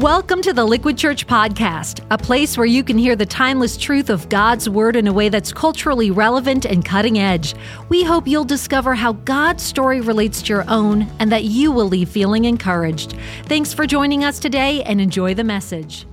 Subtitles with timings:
[0.00, 4.08] Welcome to the Liquid Church Podcast, a place where you can hear the timeless truth
[4.08, 7.54] of God's Word in a way that's culturally relevant and cutting edge.
[7.90, 11.84] We hope you'll discover how God's story relates to your own and that you will
[11.84, 13.14] leave feeling encouraged.
[13.44, 16.06] Thanks for joining us today and enjoy the message.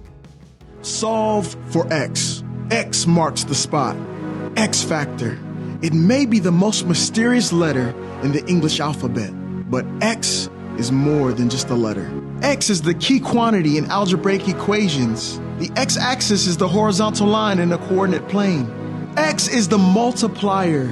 [0.81, 2.43] Solve for X.
[2.69, 3.95] X marks the spot.
[4.57, 5.39] X factor.
[5.81, 9.31] It may be the most mysterious letter in the English alphabet,
[9.71, 12.11] but X is more than just a letter.
[12.43, 15.39] X is the key quantity in algebraic equations.
[15.57, 18.71] The x axis is the horizontal line in a coordinate plane.
[19.17, 20.87] X is the multiplier.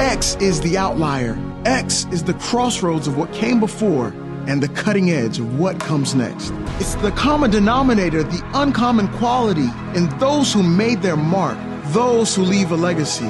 [0.00, 1.38] X is the outlier.
[1.64, 4.08] X is the crossroads of what came before
[4.48, 6.52] and the cutting edge of what comes next.
[6.80, 11.58] It's the common denominator, the uncommon quality in those who made their mark,
[11.92, 13.28] those who leave a legacy.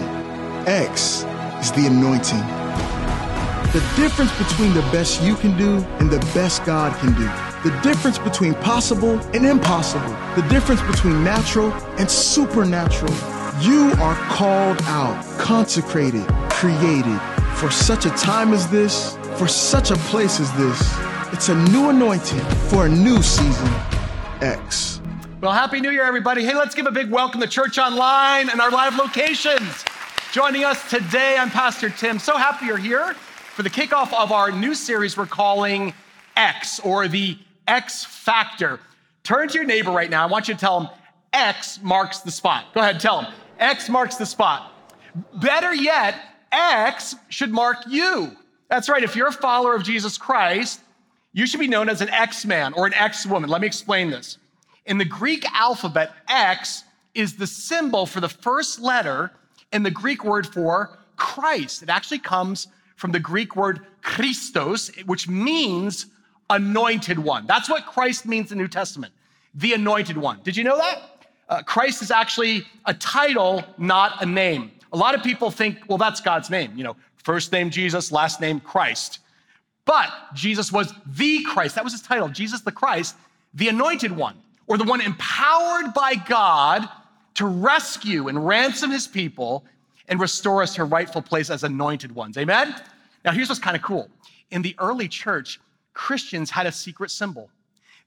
[0.67, 1.25] X
[1.61, 2.41] is the anointing.
[3.73, 7.71] The difference between the best you can do and the best God can do the
[7.83, 13.13] difference between possible and impossible, the difference between natural and supernatural.
[13.61, 17.21] You are called out, consecrated, created
[17.57, 20.81] for such a time as this, for such a place as this.
[21.33, 23.69] It's a new anointing for a new season.
[24.41, 25.01] X.
[25.41, 26.45] Well, Happy New Year, everybody.
[26.45, 29.85] Hey, let's give a big welcome to Church Online and our live locations.
[30.31, 32.21] Joining us today, I'm Pastor Tim.
[32.21, 35.93] So happy you're here for the kickoff of our new series we're calling
[36.37, 37.37] X, or the
[37.69, 38.81] X factor.
[39.23, 40.25] Turn to your neighbor right now.
[40.25, 40.91] I want you to tell him
[41.33, 42.75] X marks the spot.
[42.75, 44.73] Go ahead, tell him X marks the spot.
[45.35, 46.17] Better yet,
[46.51, 48.33] X should mark you.
[48.69, 49.03] That's right.
[49.03, 50.81] If you're a follower of Jesus Christ,
[51.33, 53.51] you should be known as an X man or an X woman.
[53.51, 54.39] Let me explain this.
[54.87, 59.33] In the Greek alphabet, X is the symbol for the first letter
[59.73, 61.83] in the Greek word for Christ.
[61.83, 66.07] It actually comes from the Greek word Christos, which means
[66.51, 67.47] anointed one.
[67.47, 69.13] That's what Christ means in the New Testament,
[69.55, 70.41] the anointed one.
[70.43, 71.27] Did you know that?
[71.49, 74.71] Uh, Christ is actually a title, not a name.
[74.93, 78.41] A lot of people think, well, that's God's name, you know, first name Jesus, last
[78.41, 79.21] name Christ.
[79.85, 81.75] But Jesus was the Christ.
[81.75, 83.17] That was his title, Jesus the Christ,
[83.55, 86.89] the anointed one, or the one empowered by God
[87.35, 89.65] to rescue and ransom his people
[90.09, 92.37] and restore us to rightful place as anointed ones.
[92.37, 92.75] Amen?
[93.25, 94.09] Now, here's what's kind of cool.
[94.51, 95.61] In the early church,
[95.99, 97.51] Christians had a secret symbol.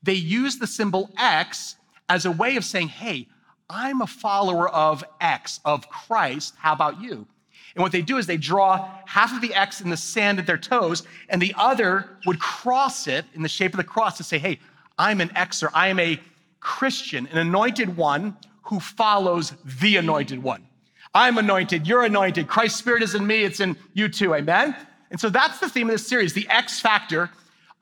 [0.02, 1.75] They used the symbol X
[2.07, 3.28] as a way of saying, hey,
[3.69, 6.53] I'm a follower of X, of Christ.
[6.57, 7.28] How about you?
[7.75, 10.47] And what they do is they draw half of the X in the sand at
[10.47, 14.24] their toes, and the other would cross it in the shape of the cross to
[14.24, 14.59] say, hey,
[14.97, 15.69] I'm an Xer.
[15.74, 16.18] I am a
[16.62, 20.66] Christian, an anointed one who follows the anointed one.
[21.13, 24.75] I'm anointed, you're anointed, Christ's spirit is in me, it's in you too, amen?
[25.09, 27.30] And so that's the theme of this series, the X factor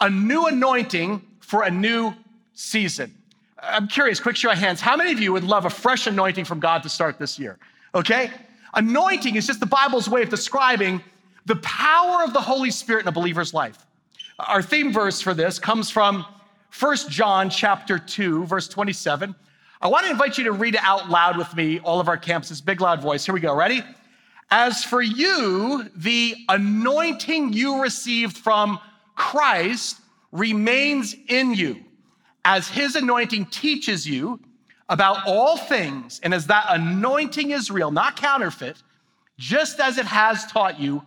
[0.02, 2.14] a new anointing for a new
[2.54, 3.14] season.
[3.62, 4.80] I'm curious, quick show of hands.
[4.80, 7.58] How many of you would love a fresh anointing from God to start this year?
[7.94, 8.32] Okay?
[8.74, 11.02] Anointing is just the Bible's way of describing
[11.46, 13.86] the power of the Holy Spirit in a believer's life.
[14.40, 16.26] Our theme verse for this comes from
[16.78, 19.36] 1 John chapter 2, verse 27.
[19.82, 22.18] I want to invite you to read it out loud with me, all of our
[22.18, 23.26] campuses, big loud voice.
[23.26, 23.56] Here we go.
[23.56, 23.84] Ready?
[24.52, 28.80] As for you, the anointing you received from
[29.20, 30.00] Christ
[30.32, 31.84] remains in you
[32.46, 34.40] as his anointing teaches you
[34.88, 38.82] about all things, and as that anointing is real, not counterfeit,
[39.38, 41.04] just as it has taught you,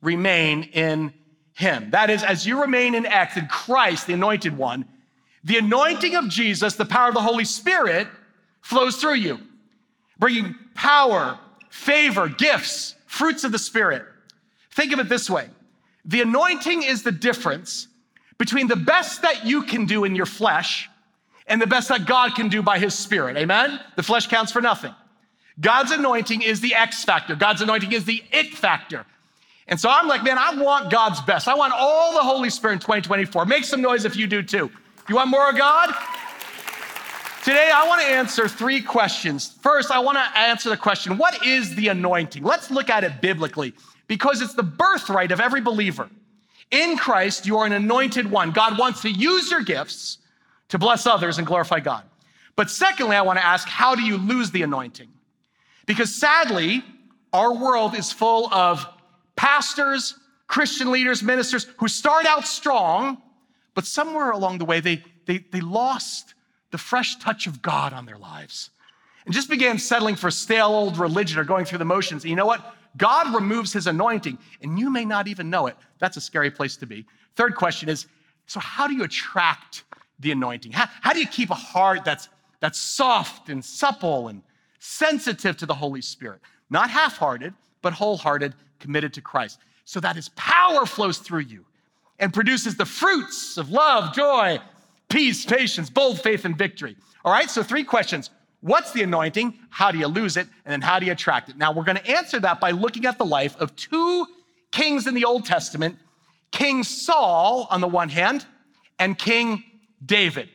[0.00, 1.12] remain in
[1.54, 1.90] him.
[1.90, 4.86] That is, as you remain in X, in Christ, the anointed one,
[5.42, 8.06] the anointing of Jesus, the power of the Holy Spirit,
[8.62, 9.40] flows through you,
[10.18, 11.38] bringing power,
[11.68, 14.04] favor, gifts, fruits of the Spirit.
[14.70, 15.50] Think of it this way
[16.06, 17.88] the anointing is the difference
[18.38, 20.88] between the best that you can do in your flesh
[21.46, 23.36] and the best that God can do by his spirit.
[23.36, 23.80] Amen?
[23.96, 24.94] The flesh counts for nothing.
[25.60, 27.34] God's anointing is the X factor.
[27.34, 29.04] God's anointing is the it factor.
[29.68, 31.48] And so I'm like, man, I want God's best.
[31.48, 33.46] I want all the Holy Spirit in 2024.
[33.46, 34.70] Make some noise if you do too.
[35.08, 35.92] You want more of God?
[37.42, 39.56] Today, I want to answer three questions.
[39.62, 42.42] First, I want to answer the question what is the anointing?
[42.42, 43.72] Let's look at it biblically
[44.06, 46.08] because it's the birthright of every believer.
[46.70, 48.50] In Christ, you are an anointed one.
[48.50, 50.18] God wants to use your gifts
[50.68, 52.04] to bless others and glorify God.
[52.56, 55.08] But secondly, I want to ask, how do you lose the anointing?
[55.86, 56.82] Because sadly,
[57.32, 58.84] our world is full of
[59.36, 60.18] pastors,
[60.48, 63.22] Christian leaders, ministers who start out strong,
[63.74, 66.34] but somewhere along the way, they, they, they lost
[66.70, 68.70] the fresh touch of God on their lives
[69.26, 72.24] and just began settling for stale old religion or going through the motions.
[72.24, 72.75] And you know what?
[72.96, 75.76] God removes his anointing, and you may not even know it.
[75.98, 77.06] That's a scary place to be.
[77.34, 78.06] Third question is
[78.46, 79.84] so, how do you attract
[80.20, 80.72] the anointing?
[80.72, 82.28] How, how do you keep a heart that's,
[82.60, 84.42] that's soft and supple and
[84.78, 86.40] sensitive to the Holy Spirit?
[86.70, 89.58] Not half hearted, but wholehearted, committed to Christ.
[89.84, 91.64] So that his power flows through you
[92.18, 94.58] and produces the fruits of love, joy,
[95.08, 96.96] peace, patience, bold faith, and victory.
[97.24, 98.30] All right, so three questions.
[98.66, 99.54] What's the anointing?
[99.70, 100.48] How do you lose it?
[100.64, 101.56] And then how do you attract it?
[101.56, 104.26] Now, we're going to answer that by looking at the life of two
[104.72, 105.96] kings in the Old Testament
[106.50, 108.44] King Saul on the one hand,
[108.98, 109.62] and King
[110.04, 110.48] David.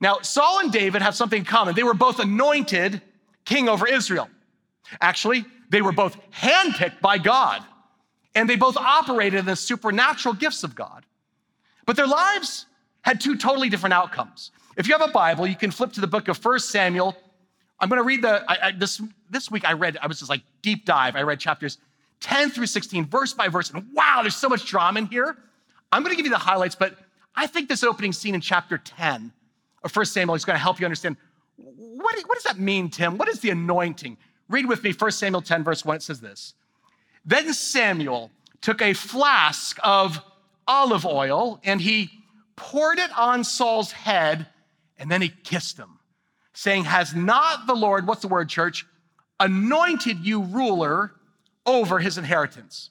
[0.00, 1.74] Now, Saul and David have something in common.
[1.74, 3.02] They were both anointed
[3.44, 4.28] king over Israel.
[5.00, 7.64] Actually, they were both handpicked by God,
[8.36, 11.04] and they both operated in the supernatural gifts of God.
[11.84, 12.66] But their lives
[13.02, 14.52] had two totally different outcomes.
[14.76, 17.16] If you have a Bible, you can flip to the book of 1 Samuel.
[17.78, 20.30] I'm going to read the, I, I, this, this week I read, I was just
[20.30, 21.16] like deep dive.
[21.16, 21.78] I read chapters
[22.20, 23.70] 10 through 16, verse by verse.
[23.70, 25.36] And wow, there's so much drama in here.
[25.92, 26.96] I'm going to give you the highlights, but
[27.34, 29.32] I think this opening scene in chapter 10
[29.84, 31.16] of 1 Samuel is going to help you understand
[31.56, 33.18] what, what does that mean, Tim?
[33.18, 34.16] What is the anointing?
[34.48, 35.96] Read with me 1 Samuel 10, verse 1.
[35.96, 36.54] It says this
[37.24, 38.30] Then Samuel
[38.60, 40.20] took a flask of
[40.66, 42.10] olive oil and he
[42.56, 44.46] poured it on Saul's head
[44.98, 45.98] and then he kissed him,
[46.56, 48.86] saying, Has not the Lord, what's the word, church,
[49.38, 51.12] anointed you ruler
[51.66, 52.90] over his inheritance?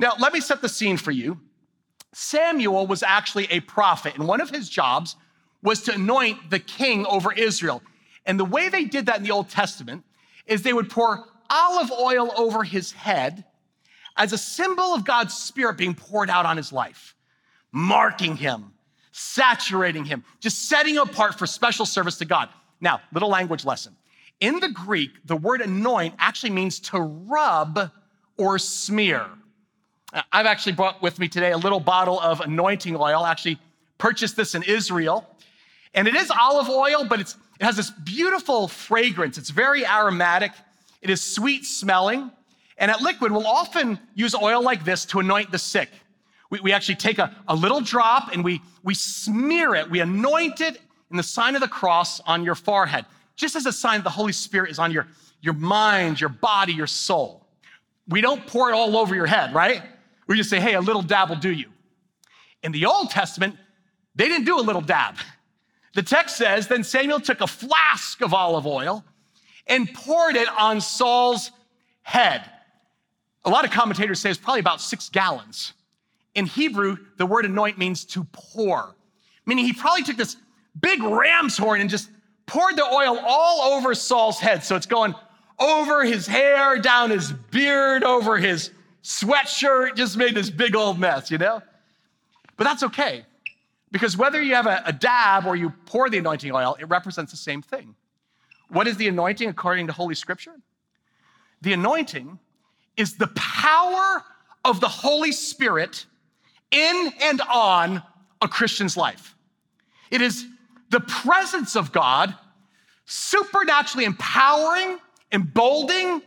[0.00, 1.38] Now, let me set the scene for you.
[2.12, 5.14] Samuel was actually a prophet, and one of his jobs
[5.62, 7.80] was to anoint the king over Israel.
[8.26, 10.04] And the way they did that in the Old Testament
[10.46, 13.44] is they would pour olive oil over his head
[14.16, 17.14] as a symbol of God's Spirit being poured out on his life,
[17.70, 18.72] marking him,
[19.12, 22.48] saturating him, just setting him apart for special service to God.
[22.80, 23.96] Now, little language lesson.
[24.40, 27.90] In the Greek, the word anoint actually means to rub
[28.36, 29.26] or smear.
[30.32, 33.22] I've actually brought with me today a little bottle of anointing oil.
[33.22, 33.58] I actually
[33.98, 35.36] purchased this in Israel.
[35.94, 39.38] And it is olive oil, but it has this beautiful fragrance.
[39.38, 40.52] It's very aromatic.
[41.02, 42.30] It is sweet smelling.
[42.78, 45.90] And at Liquid, we'll often use oil like this to anoint the sick.
[46.48, 50.60] We, we actually take a, a little drop and we, we smear it, we anoint
[50.60, 50.80] it
[51.10, 53.04] in the sign of the cross on your forehead,
[53.36, 55.08] just as a sign the Holy Spirit is on your,
[55.40, 57.46] your mind, your body, your soul.
[58.08, 59.82] We don't pour it all over your head, right?
[60.26, 61.66] We just say, hey, a little dab will do you.
[62.62, 63.56] In the Old Testament,
[64.14, 65.16] they didn't do a little dab.
[65.94, 69.04] The text says, then Samuel took a flask of olive oil
[69.66, 71.50] and poured it on Saul's
[72.02, 72.48] head.
[73.44, 75.72] A lot of commentators say it's probably about six gallons.
[76.34, 78.94] In Hebrew, the word anoint means to pour,
[79.46, 80.36] meaning he probably took this
[80.78, 82.10] big ram's horn and just
[82.46, 84.62] poured the oil all over Saul's head.
[84.64, 85.14] So it's going
[85.58, 88.70] over his hair, down his beard, over his
[89.02, 91.62] sweatshirt, just made this big old mess, you know?
[92.56, 93.24] But that's okay,
[93.90, 97.30] because whether you have a, a dab or you pour the anointing oil, it represents
[97.30, 97.94] the same thing.
[98.68, 100.54] What is the anointing according to Holy Scripture?
[101.62, 102.38] The anointing
[102.96, 104.24] is the power
[104.64, 106.06] of the Holy Spirit
[106.70, 108.02] in and on
[108.42, 109.34] a Christian's life.
[110.10, 110.46] It is
[110.90, 112.34] the presence of God
[113.06, 114.98] supernaturally empowering,
[115.32, 116.22] emboldening,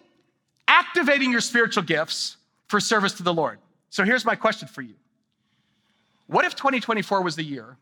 [0.68, 2.38] activating your spiritual gifts
[2.68, 3.60] for service to the Lord.
[3.90, 4.96] So here's my question for you
[6.28, 7.78] What if 2024 was the year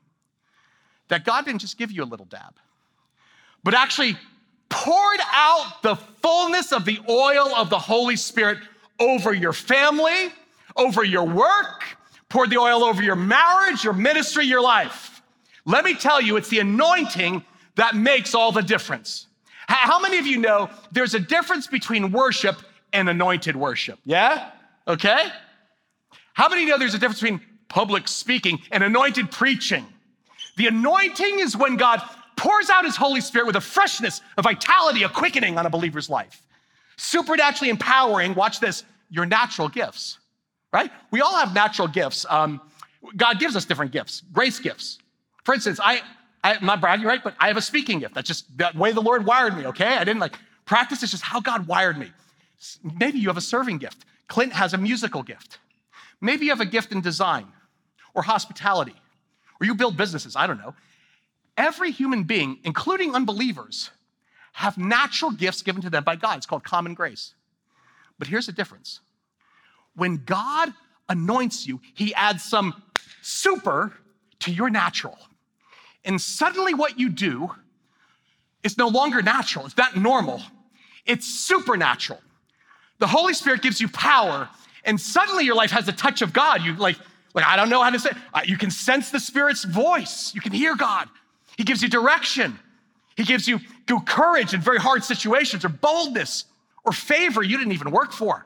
[1.08, 2.56] that God didn't just give you a little dab,
[3.64, 4.18] but actually
[4.70, 8.60] poured out the fullness of the oil of the Holy Spirit
[9.00, 10.30] over your family,
[10.76, 11.84] over your work,
[12.30, 15.11] poured the oil over your marriage, your ministry, your life?
[15.72, 17.44] Let me tell you, it's the anointing
[17.76, 19.28] that makes all the difference.
[19.68, 22.58] How many of you know there's a difference between worship
[22.92, 23.98] and anointed worship?
[24.06, 24.52] Yeah?
[24.88, 25.28] okay?
[26.34, 29.86] How many know there's a difference between public speaking and anointed preaching?
[30.58, 32.02] The anointing is when God
[32.36, 36.10] pours out his Holy Spirit with a freshness, a vitality, a quickening on a believer's
[36.10, 36.42] life.
[36.98, 40.20] Supernaturally empowering, watch this, your natural gifts,
[40.72, 40.92] right?
[41.12, 42.26] We all have natural gifts.
[42.30, 42.62] Um,
[43.16, 45.00] God gives us different gifts, grace gifts.
[45.44, 46.02] For instance, I,
[46.44, 47.24] I'm not bragging, right?
[47.24, 48.16] But I have a speaking gift.
[48.16, 49.98] That's just the way the Lord wired me, okay?
[49.98, 52.12] I didn't like practice, it's just how God wired me.
[52.84, 54.06] Maybe you have a serving gift.
[54.28, 55.60] Clint has a musical gift.
[56.22, 57.48] Maybe you have a gift in design
[58.14, 58.96] or hospitality,
[59.60, 60.76] or you build businesses, I don't know.
[61.58, 63.90] Every human being, including unbelievers,
[64.54, 66.38] have natural gifts given to them by God.
[66.38, 67.34] It's called common grace.
[68.20, 69.00] But here's the difference
[69.96, 70.74] when God
[71.10, 72.82] anoints you, he adds some
[73.22, 73.94] super
[74.40, 75.18] to your natural.
[76.06, 77.52] And suddenly, what you do
[78.64, 80.42] is no longer natural, it's not normal,
[81.06, 82.20] it's supernatural.
[83.00, 84.48] The Holy Spirit gives you power,
[84.86, 86.62] and suddenly your life has a touch of God.
[86.62, 86.98] You like,
[87.34, 88.12] like I don't know how to say.
[88.34, 90.32] Uh, you can sense the Spirit's voice.
[90.36, 91.10] You can hear God.
[91.58, 92.60] He gives you direction.
[93.16, 93.60] He gives you
[94.00, 96.46] courage in very hard situations or boldness
[96.84, 98.46] or favor you didn't even work for.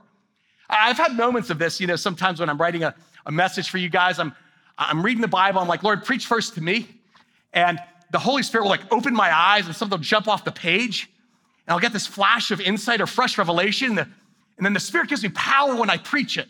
[0.69, 2.95] I've had moments of this, you know, sometimes when I'm writing a,
[3.25, 4.33] a message for you guys, I'm,
[4.77, 6.88] I'm reading the Bible, I'm like, Lord, preach first to me.
[7.55, 7.79] And
[8.12, 11.09] the Holy Spirit will like open my eyes and something will jump off the page.
[11.65, 13.97] And I'll get this flash of insight or fresh revelation.
[13.97, 14.07] And
[14.59, 16.47] then the Spirit gives me power when I preach it.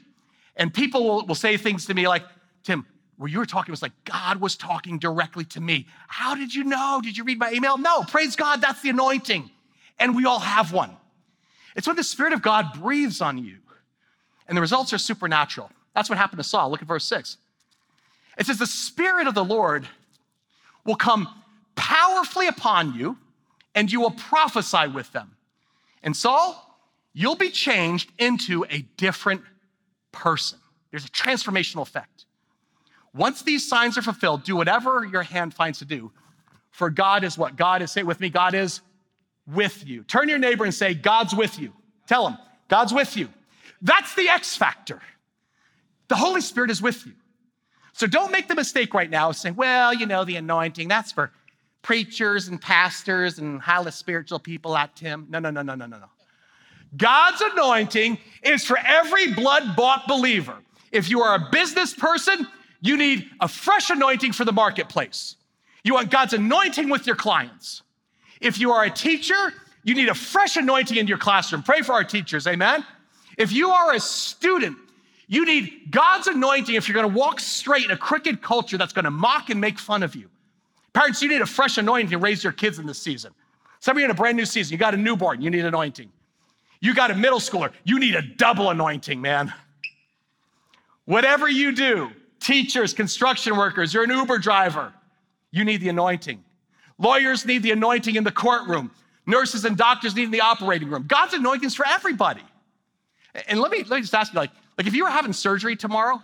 [0.57, 2.23] And people will, will say things to me like,
[2.63, 2.85] Tim,
[3.17, 5.87] where you were talking was like God was talking directly to me.
[6.07, 6.99] How did you know?
[7.01, 7.77] Did you read my email?
[7.77, 9.49] No, praise God, that's the anointing.
[9.99, 10.97] And we all have one.
[11.75, 13.57] It's when the Spirit of God breathes on you,
[14.47, 15.69] and the results are supernatural.
[15.93, 16.69] That's what happened to Saul.
[16.69, 17.37] Look at verse six.
[18.37, 19.87] It says, The Spirit of the Lord
[20.85, 21.27] will come
[21.75, 23.17] powerfully upon you,
[23.73, 25.31] and you will prophesy with them.
[26.03, 26.79] And Saul,
[27.13, 29.41] you'll be changed into a different
[30.11, 30.59] person.
[30.91, 32.25] There's a transformational effect.
[33.13, 36.11] Once these signs are fulfilled, do whatever your hand finds to do.
[36.71, 37.55] For God is what?
[37.55, 38.81] God is, say it with me, God is
[39.47, 40.03] with you.
[40.03, 41.71] Turn your neighbor and say, God's with you.
[42.07, 42.37] Tell him,
[42.67, 43.29] God's with you.
[43.81, 45.01] That's the X factor.
[46.07, 47.13] The Holy Spirit is with you.
[47.95, 51.13] So don't make the mistake right now of saying, well, you know, the anointing, that's
[51.13, 51.31] for
[51.81, 55.27] preachers and pastors and highly spiritual people at Tim.
[55.29, 56.09] No, no, no, no, no, no, no.
[56.97, 60.57] God's anointing is for every blood bought believer.
[60.91, 62.45] If you are a business person,
[62.81, 65.37] you need a fresh anointing for the marketplace.
[65.85, 67.81] You want God's anointing with your clients.
[68.41, 69.53] If you are a teacher,
[69.85, 71.63] you need a fresh anointing in your classroom.
[71.63, 72.85] Pray for our teachers, amen?
[73.37, 74.77] If you are a student,
[75.27, 79.11] you need God's anointing if you're gonna walk straight in a crooked culture that's gonna
[79.11, 80.29] mock and make fun of you.
[80.93, 83.33] Parents, you need a fresh anointing to raise your kids in this season.
[83.79, 86.11] Some of you in a brand new season, you got a newborn, you need anointing.
[86.79, 89.53] You got a middle schooler, you need a double anointing, man.
[91.05, 94.93] Whatever you do, teachers, construction workers, you're an Uber driver,
[95.51, 96.43] you need the anointing.
[96.97, 98.91] Lawyers need the anointing in the courtroom.
[99.25, 101.05] Nurses and doctors need in the operating room.
[101.07, 102.43] God's anointing is for everybody.
[103.47, 105.75] And let me, let me just ask you, like, like if you were having surgery
[105.75, 106.21] tomorrow,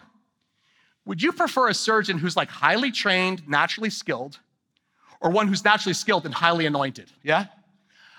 [1.06, 4.40] would you prefer a surgeon who's like highly trained, naturally skilled,
[5.20, 7.12] or one who's naturally skilled and highly anointed?
[7.24, 7.46] Yeah?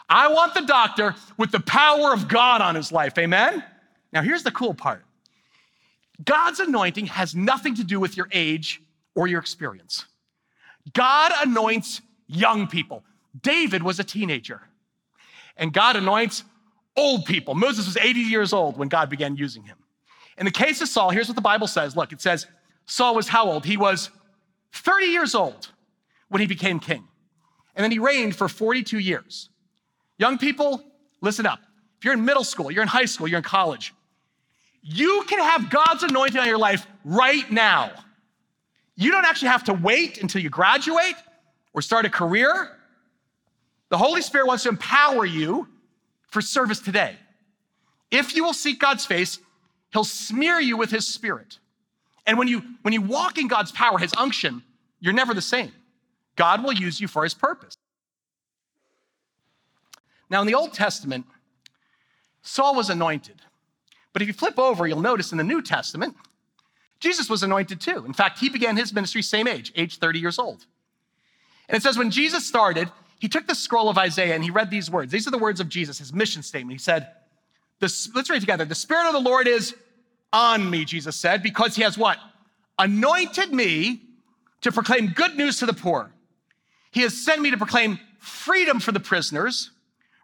[0.08, 3.16] I want the doctor with the power of God on his life.
[3.18, 3.64] Amen?
[4.12, 5.04] Now, here's the cool part
[6.24, 8.82] God's anointing has nothing to do with your age
[9.14, 10.06] or your experience.
[10.92, 13.04] God anoints young people.
[13.40, 14.60] David was a teenager,
[15.56, 16.44] and God anoints
[16.96, 17.54] old people.
[17.54, 19.78] Moses was 80 years old when God began using him.
[20.38, 21.96] In the case of Saul, here's what the Bible says.
[21.96, 22.46] Look, it says
[22.86, 23.64] Saul was how old?
[23.64, 24.10] He was
[24.72, 25.70] 30 years old
[26.28, 27.04] when he became king.
[27.74, 29.48] And then he reigned for 42 years.
[30.18, 30.82] Young people,
[31.20, 31.60] listen up.
[31.98, 33.94] If you're in middle school, you're in high school, you're in college,
[34.82, 37.92] you can have God's anointing on your life right now.
[38.96, 41.14] You don't actually have to wait until you graduate
[41.72, 42.76] or start a career.
[43.88, 45.68] The Holy Spirit wants to empower you
[46.28, 47.16] for service today.
[48.10, 49.38] If you will seek God's face,
[49.92, 51.58] He'll smear you with His Spirit.
[52.26, 54.62] And when you, when you walk in God's power, His unction,
[55.00, 55.72] you're never the same.
[56.36, 57.76] God will use you for His purpose.
[60.30, 61.26] Now, in the Old Testament,
[62.42, 63.42] Saul was anointed.
[64.12, 66.16] But if you flip over, you'll notice in the New Testament,
[67.00, 68.04] Jesus was anointed too.
[68.06, 70.64] In fact, he began his ministry same age, age 30 years old.
[71.68, 74.70] And it says when Jesus started, he took the scroll of Isaiah and he read
[74.70, 75.12] these words.
[75.12, 76.78] These are the words of Jesus, his mission statement.
[76.78, 77.08] He said,
[77.80, 78.64] let's read together.
[78.64, 79.74] The Spirit of the Lord is
[80.32, 82.18] on me, Jesus said, because he has what?
[82.78, 84.00] Anointed me
[84.62, 86.10] to proclaim good news to the poor.
[86.90, 89.70] He has sent me to proclaim freedom for the prisoners,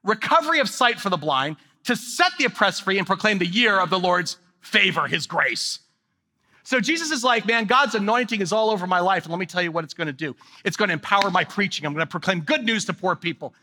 [0.05, 3.79] recovery of sight for the blind, to set the oppressed free and proclaim the year
[3.79, 5.81] of the Lord's favor, his grace.
[6.63, 9.25] So Jesus is like, man, God's anointing is all over my life.
[9.25, 10.37] And let me tell you what it's going to do.
[10.65, 11.87] It's going to empower my preaching.
[11.87, 13.55] I'm going to proclaim good news to poor people.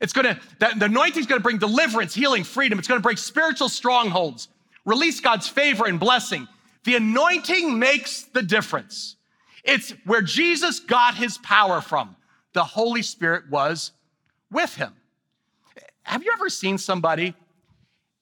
[0.00, 2.78] It's going to, the anointing is going to bring deliverance, healing, freedom.
[2.78, 4.48] It's going to break spiritual strongholds,
[4.88, 6.48] release God's favor and blessing.
[6.84, 9.16] The anointing makes the difference.
[9.62, 12.16] It's where Jesus got his power from.
[12.54, 13.92] The Holy Spirit was
[14.50, 14.94] with him.
[16.04, 17.34] Have you ever seen somebody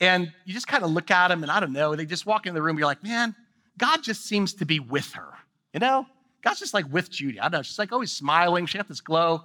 [0.00, 2.46] and you just kind of look at them and I don't know, they just walk
[2.46, 3.36] in the room, you're like, man,
[3.78, 5.28] God just seems to be with her.
[5.72, 6.04] You know?
[6.42, 7.38] God's just like with Judy.
[7.38, 7.62] I don't know.
[7.62, 8.66] She's like always smiling.
[8.66, 9.44] She got this glow.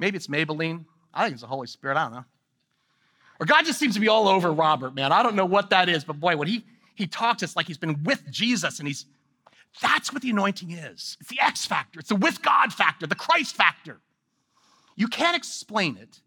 [0.00, 0.84] Maybe it's Maybelline.
[1.14, 1.96] I think it's the Holy Spirit.
[1.96, 2.24] I don't know.
[3.40, 5.12] Or God just seems to be all over Robert, man.
[5.12, 7.78] I don't know what that is, but boy, when he he talks, it's like he's
[7.78, 9.06] been with Jesus and he's
[9.80, 11.16] that's what the anointing is.
[11.20, 14.00] It's the X factor, it's the with God factor, the Christ factor.
[14.96, 16.20] You can't explain it,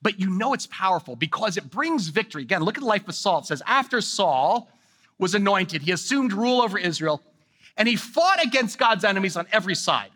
[0.00, 2.42] but you know it's powerful because it brings victory.
[2.42, 3.40] Again, look at the life of Saul.
[3.40, 4.70] It says, after Saul,
[5.18, 5.82] was anointed.
[5.82, 7.20] He assumed rule over Israel,
[7.76, 10.10] and he fought against God's enemies on every side.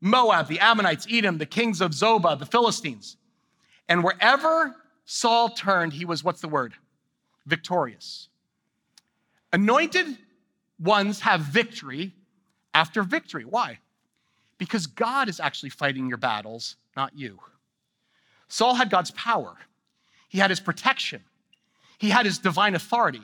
[0.00, 3.16] Moab, the Ammonites, Edom, the kings of Zobah, the Philistines.
[3.88, 4.74] And wherever
[5.10, 6.74] Saul turned, he was, what's the word?
[7.46, 8.28] Victorious.
[9.54, 10.18] Anointed
[10.78, 12.12] ones have victory
[12.74, 13.46] after victory.
[13.46, 13.78] Why?
[14.58, 17.38] Because God is actually fighting your battles, not you.
[18.48, 19.56] Saul had God's power,
[20.28, 21.24] he had his protection,
[21.96, 23.22] he had his divine authority.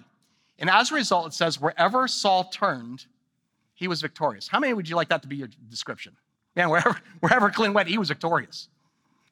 [0.59, 3.05] And as a result, it says, wherever Saul turned,
[3.75, 4.49] he was victorious.
[4.49, 6.17] How many would you like that to be your description?
[6.57, 8.69] Man, wherever, wherever Clint went, he was victorious.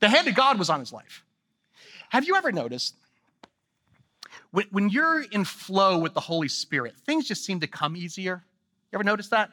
[0.00, 1.24] The hand of God was on his life.
[2.12, 2.94] Have you ever noticed
[4.50, 8.44] when, when you're in flow with the Holy Spirit, things just seem to come easier?
[8.92, 9.48] You ever notice that?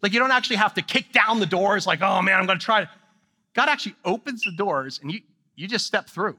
[0.00, 2.58] Like you don't actually have to kick down the doors, like, oh man, I'm gonna
[2.58, 2.88] try.
[3.52, 5.20] God actually opens the doors and you,
[5.54, 6.38] you just step through.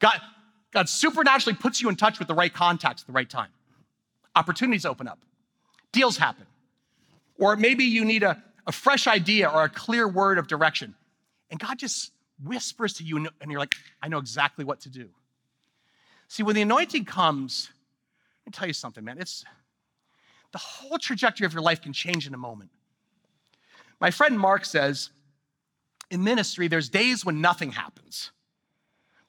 [0.00, 0.20] God,
[0.72, 3.50] God supernaturally puts you in touch with the right contacts at the right time.
[4.34, 5.20] Opportunities open up,
[5.92, 6.46] deals happen.
[7.38, 10.96] Or maybe you need a, a fresh idea or a clear word of direction.
[11.48, 12.10] And God just
[12.44, 15.08] whispers to you, and you're like, I know exactly what to do.
[16.28, 17.68] See, when the anointing comes,
[18.44, 19.18] let me tell you something, man.
[19.18, 19.44] It's
[20.52, 22.70] the whole trajectory of your life can change in a moment.
[24.00, 25.10] My friend Mark says,
[26.10, 28.32] in ministry, there's days when nothing happens,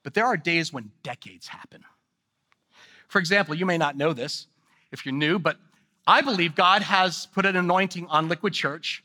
[0.04, 1.84] but there are days when decades happen.
[3.08, 4.48] For example, you may not know this
[4.92, 5.58] if you're new, but
[6.06, 9.04] I believe God has put an anointing on Liquid Church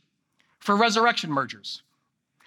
[0.59, 1.83] for resurrection mergers,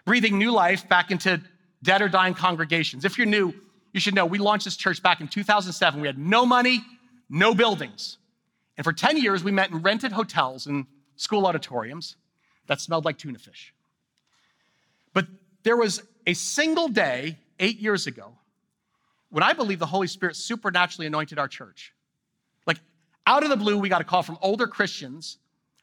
[0.05, 1.41] breathing new life back into
[1.83, 3.05] dead or dying congregations.
[3.05, 3.53] If you're new,
[3.93, 5.99] you should know we launched this church back in 2007.
[5.99, 6.83] We had no money,
[7.29, 8.17] no buildings.
[8.77, 10.85] And for 10 years, we met in rented hotels and
[11.15, 12.15] school auditoriums
[12.67, 13.73] that smelled like tuna fish.
[15.13, 15.27] But
[15.63, 18.33] there was a single day eight years ago
[19.29, 21.93] when I believe the Holy Spirit supernaturally anointed our church.
[22.65, 22.77] Like
[23.25, 25.37] out of the blue, we got a call from older Christians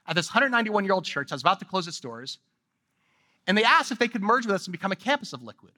[0.07, 2.39] at this 191 year old church that was about to close its doors.
[3.47, 5.73] And they asked if they could merge with us and become a campus of Liquid.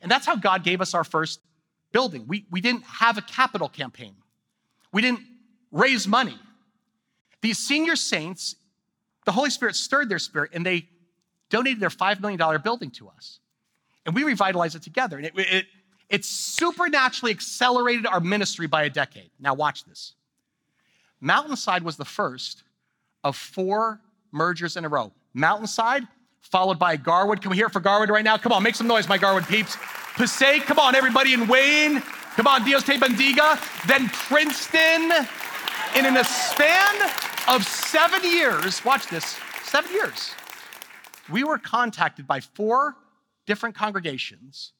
[0.00, 1.40] And that's how God gave us our first
[1.92, 2.24] building.
[2.26, 4.14] We, we didn't have a capital campaign,
[4.92, 5.20] we didn't
[5.70, 6.38] raise money.
[7.42, 8.56] These senior saints,
[9.24, 10.88] the Holy Spirit stirred their spirit and they
[11.48, 13.40] donated their $5 million building to us.
[14.04, 15.16] And we revitalized it together.
[15.16, 15.66] And it, it,
[16.08, 19.30] it supernaturally accelerated our ministry by a decade.
[19.38, 20.14] Now, watch this.
[21.20, 22.62] Mountainside was the first
[23.22, 24.00] of four
[24.32, 25.12] mergers in a row.
[25.34, 26.06] Mountainside,
[26.42, 27.40] followed by Garwood.
[27.40, 28.36] Can we hear it for Garwood right now?
[28.36, 29.76] Come on, make some noise, my Garwood peeps.
[30.14, 32.00] Passaic, come on, everybody in Wayne.
[32.36, 33.58] Come on, Dios te bendiga.
[33.86, 35.12] Then Princeton.
[35.94, 37.10] And in a span
[37.48, 40.32] of seven years, watch this, seven years,
[41.30, 42.96] we were contacted by four
[43.46, 44.72] different congregations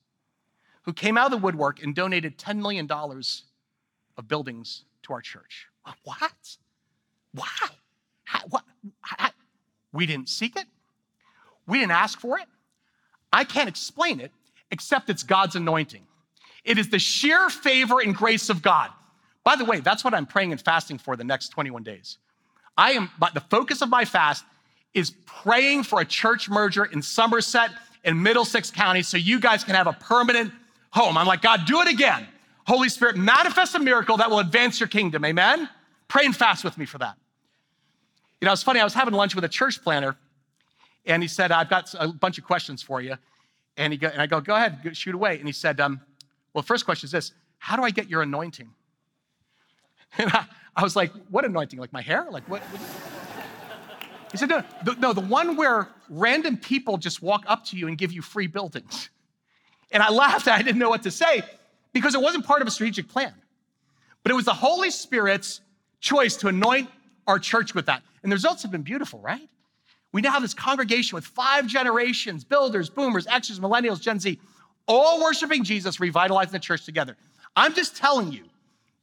[0.82, 5.66] who came out of the woodwork and donated $10 million of buildings to our church.
[6.04, 6.56] What?
[7.32, 7.46] Why?
[8.24, 8.64] How, what?
[9.00, 9.30] How?
[9.92, 10.66] We didn't seek it.
[11.70, 12.46] We didn't ask for it.
[13.32, 14.32] I can't explain it
[14.70, 16.02] except it's God's anointing.
[16.64, 18.90] It is the sheer favor and grace of God.
[19.44, 22.18] By the way, that's what I'm praying and fasting for the next 21 days.
[22.76, 24.44] I am, but the focus of my fast
[24.92, 27.70] is praying for a church merger in Somerset
[28.04, 30.52] and Middlesex County so you guys can have a permanent
[30.90, 31.16] home.
[31.16, 32.26] I'm like, God, do it again.
[32.66, 35.24] Holy Spirit, manifest a miracle that will advance your kingdom.
[35.24, 35.68] Amen?
[36.08, 37.16] Pray and fast with me for that.
[38.40, 40.16] You know, it's funny, I was having lunch with a church planner,
[41.06, 43.16] and he said, I've got a bunch of questions for you.
[43.76, 45.38] And, he go, and I go, go ahead, shoot away.
[45.38, 46.00] And he said, um,
[46.52, 48.70] well, first question is this How do I get your anointing?
[50.18, 51.78] And I, I was like, What anointing?
[51.78, 52.26] Like my hair?
[52.30, 52.62] Like what?
[52.62, 53.10] what?
[54.32, 57.88] He said, no, the, no, the one where random people just walk up to you
[57.88, 59.10] and give you free buildings.
[59.90, 60.46] And I laughed.
[60.46, 61.42] I didn't know what to say
[61.92, 63.34] because it wasn't part of a strategic plan.
[64.22, 65.60] But it was the Holy Spirit's
[66.00, 66.88] choice to anoint
[67.26, 68.02] our church with that.
[68.22, 69.48] And the results have been beautiful, right?
[70.12, 74.38] We now have this congregation with five generations builders, boomers, Xers, millennials, Gen Z,
[74.86, 77.16] all worshiping Jesus, revitalizing the church together.
[77.54, 78.44] I'm just telling you,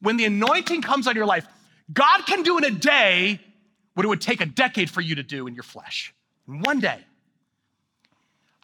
[0.00, 1.46] when the anointing comes on your life,
[1.92, 3.40] God can do in a day
[3.94, 6.14] what it would take a decade for you to do in your flesh.
[6.46, 7.04] In one day.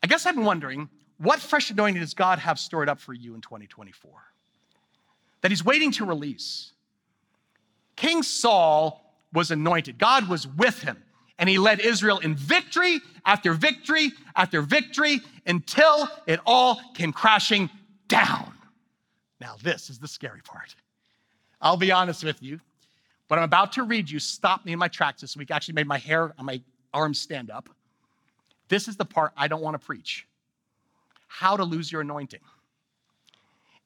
[0.03, 3.41] I guess been wondering what fresh anointing does God have stored up for you in
[3.41, 4.11] 2024?
[5.41, 6.73] That He's waiting to release.
[7.97, 9.01] King Saul
[9.33, 11.03] was anointed, God was with him,
[11.39, 17.71] and he led Israel in victory after victory after victory until it all came crashing
[18.09, 18.53] down.
[19.41, 20.75] Now, this is the scary part.
[21.61, 22.61] I'll be honest with you.
[23.29, 25.87] What I'm about to read you stopped me in my tracks this week, actually made
[25.87, 26.61] my hair on my
[26.93, 27.69] arms stand up.
[28.69, 30.27] This is the part I don't want to preach
[31.27, 32.41] how to lose your anointing.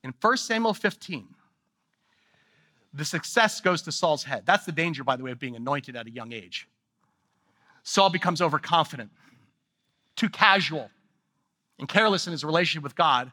[0.04, 1.26] In 1 Samuel 15,
[2.92, 4.42] the success goes to Saul's head.
[4.44, 6.68] That's the danger, by the way, of being anointed at a young age.
[7.88, 9.10] Saul becomes overconfident.
[10.14, 10.90] too casual
[11.78, 13.32] and careless in his relationship with God,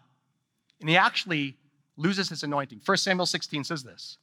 [0.79, 1.57] and he actually
[1.97, 2.79] loses his anointing.
[2.85, 4.17] 1 Samuel 16 says this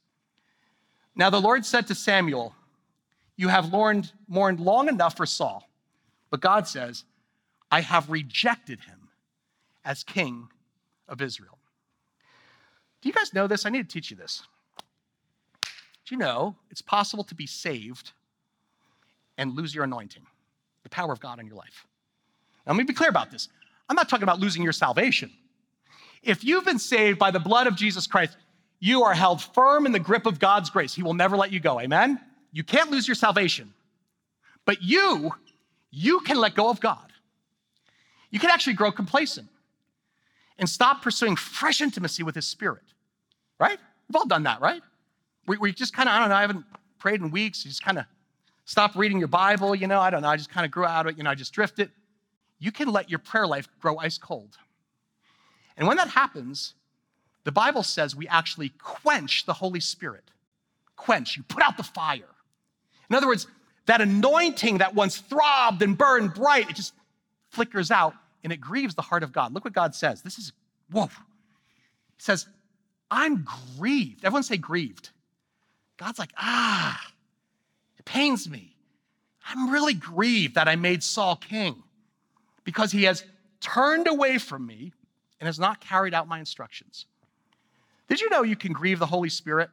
[1.15, 2.55] Now the Lord said to Samuel,
[3.35, 5.69] You have mourned, mourned long enough for Saul,
[6.31, 7.03] but God says,
[7.69, 9.09] I have rejected him
[9.85, 10.47] as king
[11.07, 11.59] of Israel.
[13.01, 13.67] Do you guys know this?
[13.67, 14.41] I need to teach you this.
[15.61, 18.13] Do you know it's possible to be saved
[19.37, 20.25] and lose your anointing,
[20.83, 21.85] the power of God in your life?
[22.65, 23.49] Now, let me be clear about this.
[23.89, 25.31] I'm not talking about losing your salvation.
[26.21, 28.37] If you've been saved by the blood of Jesus Christ,
[28.79, 30.93] you are held firm in the grip of God's grace.
[30.93, 31.79] He will never let you go.
[31.79, 32.19] Amen?
[32.51, 33.73] You can't lose your salvation.
[34.65, 35.31] But you,
[35.91, 37.11] you can let go of God.
[38.29, 39.47] You can actually grow complacent
[40.57, 42.83] and stop pursuing fresh intimacy with His Spirit,
[43.59, 43.77] right?
[44.07, 44.81] We've all done that, right?
[45.45, 46.65] We, we just kind of, I don't know, I haven't
[46.99, 47.65] prayed in weeks.
[47.65, 48.05] You just kind of
[48.65, 51.05] stop reading your Bible, you know, I don't know, I just kind of grew out
[51.05, 51.91] of it, you know, I just drifted.
[52.59, 54.57] You can let your prayer life grow ice cold.
[55.77, 56.75] And when that happens,
[57.43, 60.23] the Bible says we actually quench the Holy Spirit.
[60.95, 62.29] Quench, you put out the fire.
[63.09, 63.47] In other words,
[63.85, 66.93] that anointing that once throbbed and burned bright, it just
[67.49, 69.53] flickers out and it grieves the heart of God.
[69.53, 70.21] Look what God says.
[70.21, 70.53] This is,
[70.91, 71.07] whoa.
[71.07, 71.11] He
[72.19, 72.47] says,
[73.11, 73.45] I'm
[73.77, 74.23] grieved.
[74.23, 75.09] Everyone say grieved.
[75.97, 76.99] God's like, ah,
[78.03, 78.75] it pains me.
[79.47, 81.83] I'm really grieved that I made Saul king
[82.63, 83.25] because he has
[83.59, 84.93] turned away from me
[85.39, 87.05] and has not carried out my instructions.
[88.07, 89.69] Did you know you can grieve the Holy Spirit?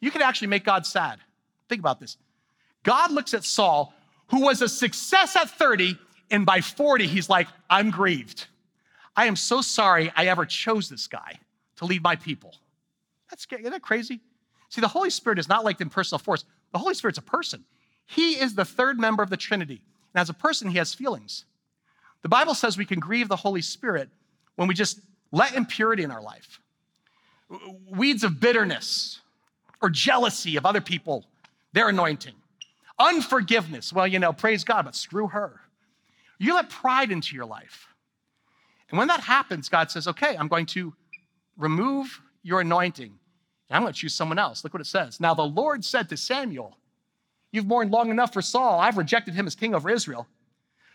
[0.00, 1.18] You can actually make God sad.
[1.68, 2.16] Think about this.
[2.82, 3.94] God looks at Saul,
[4.28, 5.96] who was a success at 30,
[6.30, 8.46] and by 40, he's like, I'm grieved.
[9.16, 11.38] I am so sorry I ever chose this guy
[11.76, 12.54] to lead my people.
[13.30, 14.20] That's isn't that crazy?
[14.68, 16.44] See, the Holy Spirit is not like the impersonal force.
[16.72, 17.64] The Holy Spirit's a person.
[18.06, 19.82] He is the third member of the Trinity.
[20.14, 21.44] And as a person, he has feelings.
[22.22, 24.08] The Bible says we can grieve the Holy Spirit
[24.56, 25.00] when we just
[25.32, 26.60] let impurity in our life,
[27.90, 29.20] weeds of bitterness
[29.80, 31.24] or jealousy of other people,
[31.72, 32.34] their anointing,
[32.98, 33.92] unforgiveness.
[33.92, 35.60] Well, you know, praise God, but screw her.
[36.38, 37.88] You let pride into your life.
[38.90, 40.92] And when that happens, God says, okay, I'm going to
[41.56, 43.12] remove your anointing
[43.74, 44.64] I'm going to choose someone else.
[44.64, 45.20] Look what it says.
[45.20, 46.76] Now, the Lord said to Samuel,
[47.52, 48.80] You've mourned long enough for Saul.
[48.80, 50.26] I've rejected him as king over Israel.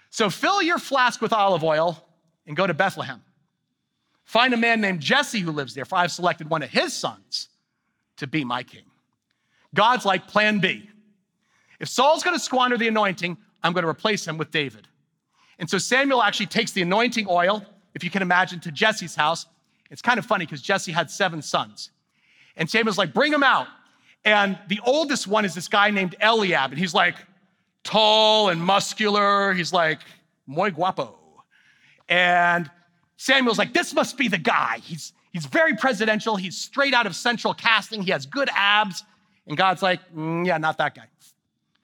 [0.09, 2.03] So fill your flask with olive oil
[2.47, 3.21] and go to Bethlehem.
[4.25, 7.49] Find a man named Jesse who lives there, for I've selected one of his sons
[8.17, 8.83] to be my king.
[9.73, 10.89] God's like plan B.
[11.79, 14.87] If Saul's going to squander the anointing, I'm going to replace him with David.
[15.59, 17.63] And so Samuel actually takes the anointing oil,
[17.93, 19.45] if you can imagine, to Jesse's house.
[19.91, 21.91] It's kind of funny because Jesse had seven sons.
[22.57, 23.67] And Samuel's like, bring him out.
[24.25, 26.71] And the oldest one is this guy named Eliab.
[26.71, 27.15] And he's like,
[27.83, 29.53] tall and muscular.
[29.53, 29.99] He's like,
[30.47, 31.17] muy guapo.
[32.09, 32.69] And
[33.15, 34.79] Samuel's like, this must be the guy.
[34.83, 36.35] He's, he's very presidential.
[36.35, 38.01] He's straight out of central casting.
[38.01, 39.03] He has good abs.
[39.47, 41.05] And God's like, mm, yeah, not that guy.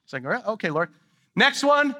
[0.05, 0.89] He's like, okay, Lord.
[1.35, 1.95] Next one.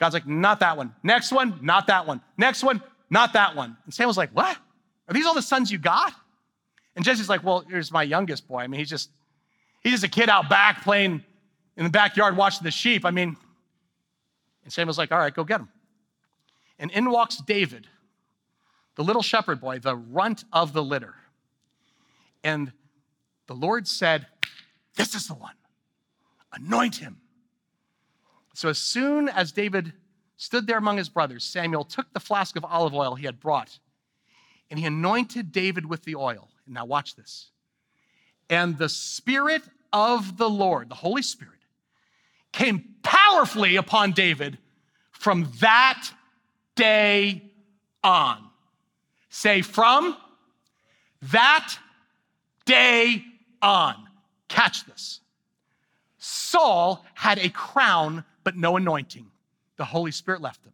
[0.00, 0.94] God's like, not that one.
[1.02, 2.22] Next one, not that one.
[2.38, 3.76] Next one, not that one.
[3.84, 4.56] And Samuel's like, what?
[5.08, 6.14] Are these all the sons you got?
[6.96, 8.58] And Jesse's like, well, here's my youngest boy.
[8.58, 9.10] I mean, he's just,
[9.80, 11.22] he's just a kid out back playing
[11.76, 13.04] in the backyard watching the sheep.
[13.04, 13.36] I mean,
[14.64, 15.68] and Samuel's like, all right, go get him.
[16.78, 17.86] And in walks David,
[18.96, 21.14] the little shepherd boy, the runt of the litter.
[22.42, 22.72] And
[23.46, 24.26] the Lord said,
[24.96, 25.54] This is the one.
[26.52, 27.18] Anoint him.
[28.54, 29.92] So as soon as David
[30.36, 33.78] stood there among his brothers, Samuel took the flask of olive oil he had brought
[34.70, 36.48] and he anointed David with the oil.
[36.70, 37.50] Now watch this.
[38.48, 41.54] And the Spirit of the Lord, the Holy Spirit,
[42.52, 44.58] came powerfully upon David
[45.12, 46.10] from that
[46.74, 47.42] day
[48.02, 48.38] on.
[49.28, 50.16] Say, from
[51.22, 51.76] that
[52.64, 53.24] day
[53.62, 53.94] on.
[54.48, 55.20] Catch this.
[56.18, 59.26] Saul had a crown, but no anointing.
[59.76, 60.72] The Holy Spirit left him.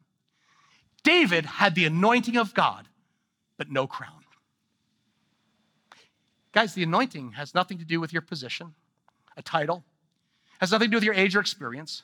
[1.02, 2.88] David had the anointing of God,
[3.56, 4.15] but no crown.
[6.56, 8.72] Guys, the anointing has nothing to do with your position,
[9.36, 9.84] a title,
[10.58, 12.02] has nothing to do with your age or experience,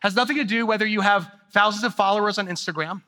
[0.00, 3.02] has nothing to do whether you have thousands of followers on Instagram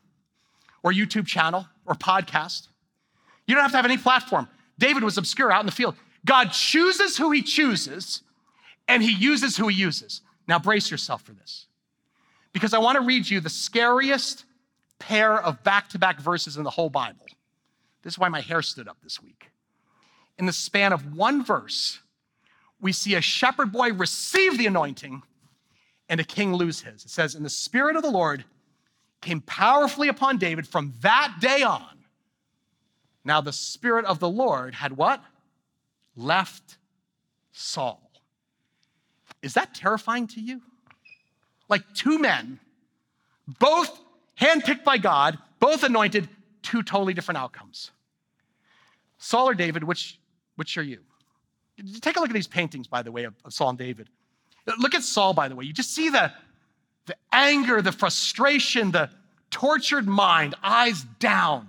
[0.84, 2.68] or YouTube channel or podcast.
[3.48, 4.46] You don't have to have any platform.
[4.78, 5.96] David was obscure out in the field.
[6.24, 8.22] God chooses who he chooses
[8.86, 10.20] and he uses who he uses.
[10.46, 11.66] Now brace yourself for this
[12.52, 14.44] because I want to read you the scariest
[15.00, 17.26] pair of back to back verses in the whole Bible.
[18.04, 19.50] This is why my hair stood up this week.
[20.38, 21.98] In the span of one verse,
[22.80, 25.22] we see a shepherd boy receive the anointing
[26.08, 27.04] and a king lose his.
[27.04, 28.44] It says, And the Spirit of the Lord
[29.20, 31.98] came powerfully upon David from that day on.
[33.24, 35.22] Now, the Spirit of the Lord had what?
[36.16, 36.78] Left
[37.52, 38.00] Saul.
[39.42, 40.62] Is that terrifying to you?
[41.68, 42.58] Like two men,
[43.58, 44.00] both
[44.40, 46.28] handpicked by God, both anointed,
[46.62, 47.90] two totally different outcomes.
[49.18, 50.18] Saul or David, which,
[50.58, 50.98] which are you?
[52.00, 54.08] Take a look at these paintings, by the way, of, of Saul and David.
[54.80, 55.64] Look at Saul, by the way.
[55.64, 56.32] You just see the,
[57.06, 59.08] the anger, the frustration, the
[59.52, 61.68] tortured mind, eyes down,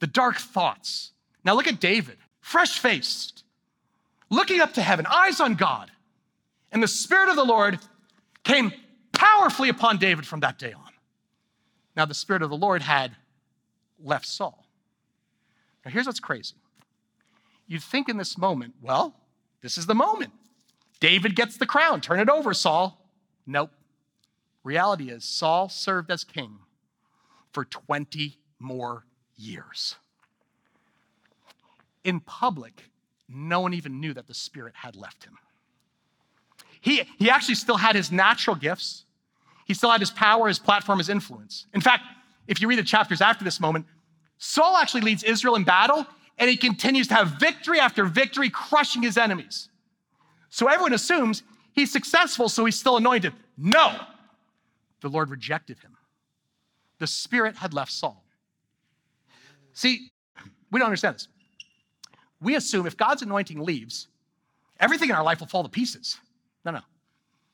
[0.00, 1.12] the dark thoughts.
[1.44, 3.44] Now look at David, fresh faced,
[4.30, 5.90] looking up to heaven, eyes on God.
[6.72, 7.78] And the Spirit of the Lord
[8.44, 8.72] came
[9.12, 10.82] powerfully upon David from that day on.
[11.94, 13.12] Now, the Spirit of the Lord had
[14.02, 14.66] left Saul.
[15.84, 16.54] Now, here's what's crazy.
[17.66, 19.14] You'd think in this moment, well,
[19.62, 20.32] this is the moment.
[21.00, 22.00] David gets the crown.
[22.00, 23.04] Turn it over, Saul.
[23.46, 23.70] Nope.
[24.64, 26.58] Reality is, Saul served as king
[27.52, 29.04] for 20 more
[29.36, 29.96] years.
[32.04, 32.90] In public,
[33.28, 35.38] no one even knew that the Spirit had left him.
[36.80, 39.04] He, he actually still had his natural gifts,
[39.64, 41.66] he still had his power, his platform, his influence.
[41.74, 42.04] In fact,
[42.46, 43.86] if you read the chapters after this moment,
[44.38, 46.06] Saul actually leads Israel in battle
[46.38, 49.68] and he continues to have victory after victory, crushing his enemies.
[50.50, 53.32] So everyone assumes he's successful, so he's still anointed.
[53.56, 53.98] No,
[55.00, 55.96] the Lord rejected him.
[56.98, 58.24] The Spirit had left Saul.
[59.72, 60.10] See,
[60.70, 61.28] we don't understand this.
[62.40, 64.08] We assume if God's anointing leaves,
[64.78, 66.18] everything in our life will fall to pieces.
[66.64, 66.78] No, no.
[66.78, 66.84] You know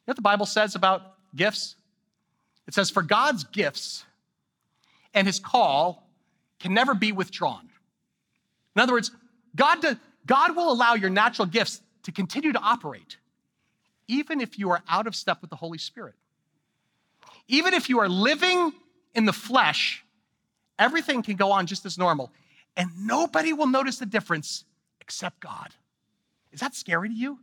[0.06, 1.76] what the Bible says about gifts?
[2.66, 4.04] It says, For God's gifts
[5.14, 6.08] and his call
[6.58, 7.68] can never be withdrawn.
[8.74, 9.10] In other words,
[9.54, 9.84] God,
[10.26, 13.18] God will allow your natural gifts to continue to operate,
[14.08, 16.14] even if you are out of step with the Holy Spirit.
[17.48, 18.72] Even if you are living
[19.14, 20.04] in the flesh,
[20.78, 22.32] everything can go on just as normal,
[22.76, 24.64] and nobody will notice the difference
[25.00, 25.68] except God.
[26.52, 27.38] Is that scary to you?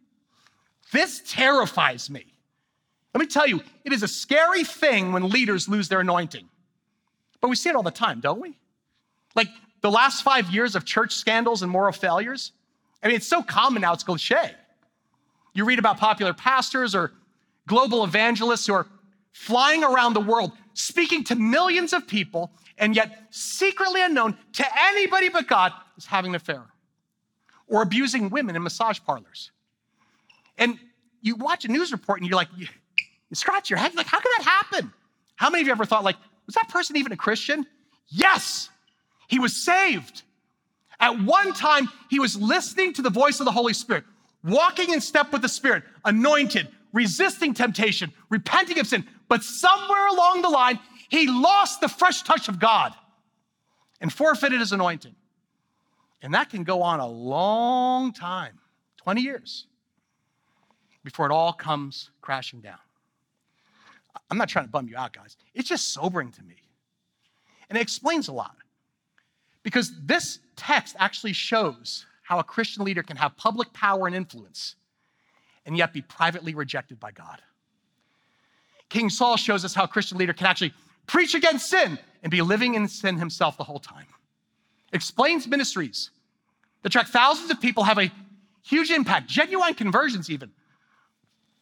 [0.92, 2.26] This terrifies me.
[3.14, 6.48] Let me tell you, it is a scary thing when leaders lose their anointing.
[7.42, 8.58] But we see it all the time, don't we?
[9.36, 9.48] Like
[9.82, 12.52] the last five years of church scandals and moral failures.
[13.02, 14.52] I mean, it's so common now, it's cliche.
[15.54, 17.12] You read about popular pastors or
[17.68, 18.88] global evangelists who are
[19.32, 25.30] flying around the world, speaking to millions of people, and yet secretly unknown to anybody
[25.30, 26.64] but God is having an affair
[27.68, 29.52] or abusing women in massage parlors.
[30.58, 30.78] And
[31.22, 32.68] you watch a news report and you're like, you,
[33.34, 34.92] scratch your head, like, how could that happen?
[35.36, 37.66] How many of you ever thought, like, was that person even a Christian?
[38.08, 38.70] Yes,
[39.30, 40.24] he was saved.
[41.00, 44.04] At one time, he was listening to the voice of the Holy Spirit,
[44.44, 49.08] walking in step with the Spirit, anointed, resisting temptation, repenting of sin.
[49.30, 52.94] But somewhere along the line, he lost the fresh touch of God
[54.02, 55.16] and forfeited his anointing.
[56.22, 58.60] And that can go on a long time
[58.98, 59.68] 20 years
[61.04, 62.80] before it all comes crashing down.
[64.30, 65.38] I'm not trying to bum you out, guys.
[65.54, 66.56] It's just sobering to me.
[67.70, 68.56] And it explains a lot.
[69.70, 74.74] Because this text actually shows how a Christian leader can have public power and influence
[75.64, 77.40] and yet be privately rejected by God.
[78.90, 80.74] King Saul shows us how a Christian leader can actually
[81.06, 84.08] preach against sin and be living in sin himself the whole time.
[84.92, 86.10] Explains ministries
[86.82, 88.12] that track thousands of people, have a
[88.64, 90.50] huge impact, genuine conversions even,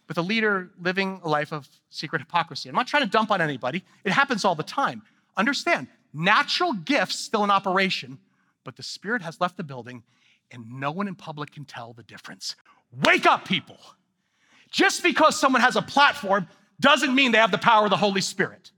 [0.07, 2.69] with a leader living a life of secret hypocrisy.
[2.69, 5.01] I'm not trying to dump on anybody, it happens all the time.
[5.35, 8.17] Understand, natural gifts still in operation,
[8.63, 10.03] but the Spirit has left the building
[10.51, 12.55] and no one in public can tell the difference.
[13.03, 13.77] Wake up, people.
[14.71, 16.47] Just because someone has a platform
[16.79, 18.71] doesn't mean they have the power of the Holy Spirit.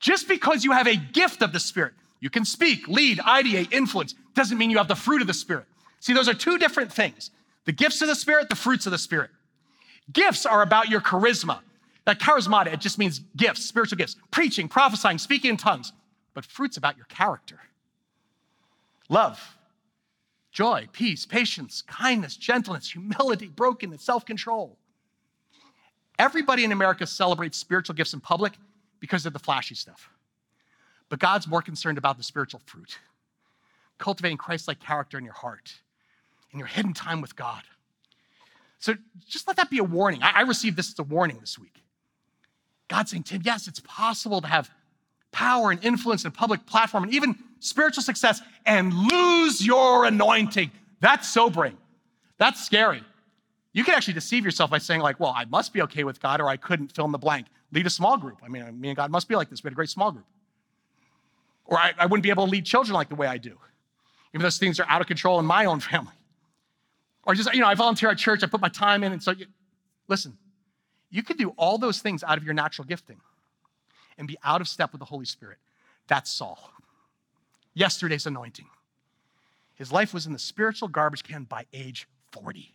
[0.00, 4.14] Just because you have a gift of the Spirit, you can speak, lead, ideate, influence,
[4.34, 5.64] doesn't mean you have the fruit of the Spirit.
[6.00, 7.30] See, those are two different things
[7.64, 9.30] the gifts of the Spirit, the fruits of the Spirit.
[10.12, 11.60] Gifts are about your charisma.
[12.06, 15.92] That charismata, it just means gifts, spiritual gifts, preaching, prophesying, speaking in tongues.
[16.38, 17.58] But fruit's about your character
[19.08, 19.56] love,
[20.52, 24.78] joy, peace, patience, kindness, gentleness, humility, brokenness, self control.
[26.16, 28.52] Everybody in America celebrates spiritual gifts in public
[29.00, 30.10] because of the flashy stuff.
[31.08, 33.00] But God's more concerned about the spiritual fruit,
[33.98, 35.74] cultivating Christ like character in your heart,
[36.52, 37.64] in your hidden time with God.
[38.78, 38.94] So
[39.26, 40.20] just let that be a warning.
[40.22, 41.82] I, received this as a warning this week.
[42.86, 44.70] God saying, Tim, yes, it's possible to have
[45.32, 50.70] power and influence and public platform and even spiritual success and lose your anointing.
[51.00, 51.76] That's sobering.
[52.38, 53.02] That's scary.
[53.72, 56.40] You can actually deceive yourself by saying, like, well, I must be okay with God
[56.40, 57.46] or I couldn't fill in the blank.
[57.72, 58.38] Lead a small group.
[58.42, 59.62] I mean, me and God must be like this.
[59.62, 60.24] We had a great small group.
[61.66, 63.56] Or I, I wouldn't be able to lead children like the way I do,
[64.34, 66.12] even those things are out of control in my own family.
[67.24, 69.12] Or just, you know, I volunteer at church, I put my time in.
[69.12, 69.46] And so, you,
[70.08, 70.36] listen,
[71.10, 73.20] you can do all those things out of your natural gifting
[74.18, 75.58] and be out of step with the Holy Spirit.
[76.08, 76.58] That's Saul.
[77.74, 78.66] Yesterday's anointing.
[79.76, 82.74] His life was in the spiritual garbage can by age 40.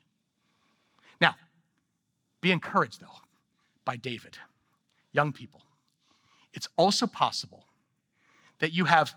[1.20, 1.36] Now,
[2.42, 3.20] be encouraged, though,
[3.84, 4.38] by David.
[5.12, 5.62] Young people,
[6.54, 7.66] it's also possible
[8.60, 9.14] that you have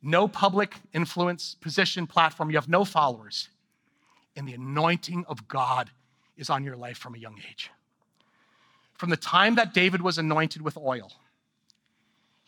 [0.00, 3.48] no public influence, position, platform, you have no followers,
[4.36, 5.90] and the anointing of God
[6.36, 7.70] is on your life from a young age.
[8.94, 11.12] From the time that David was anointed with oil,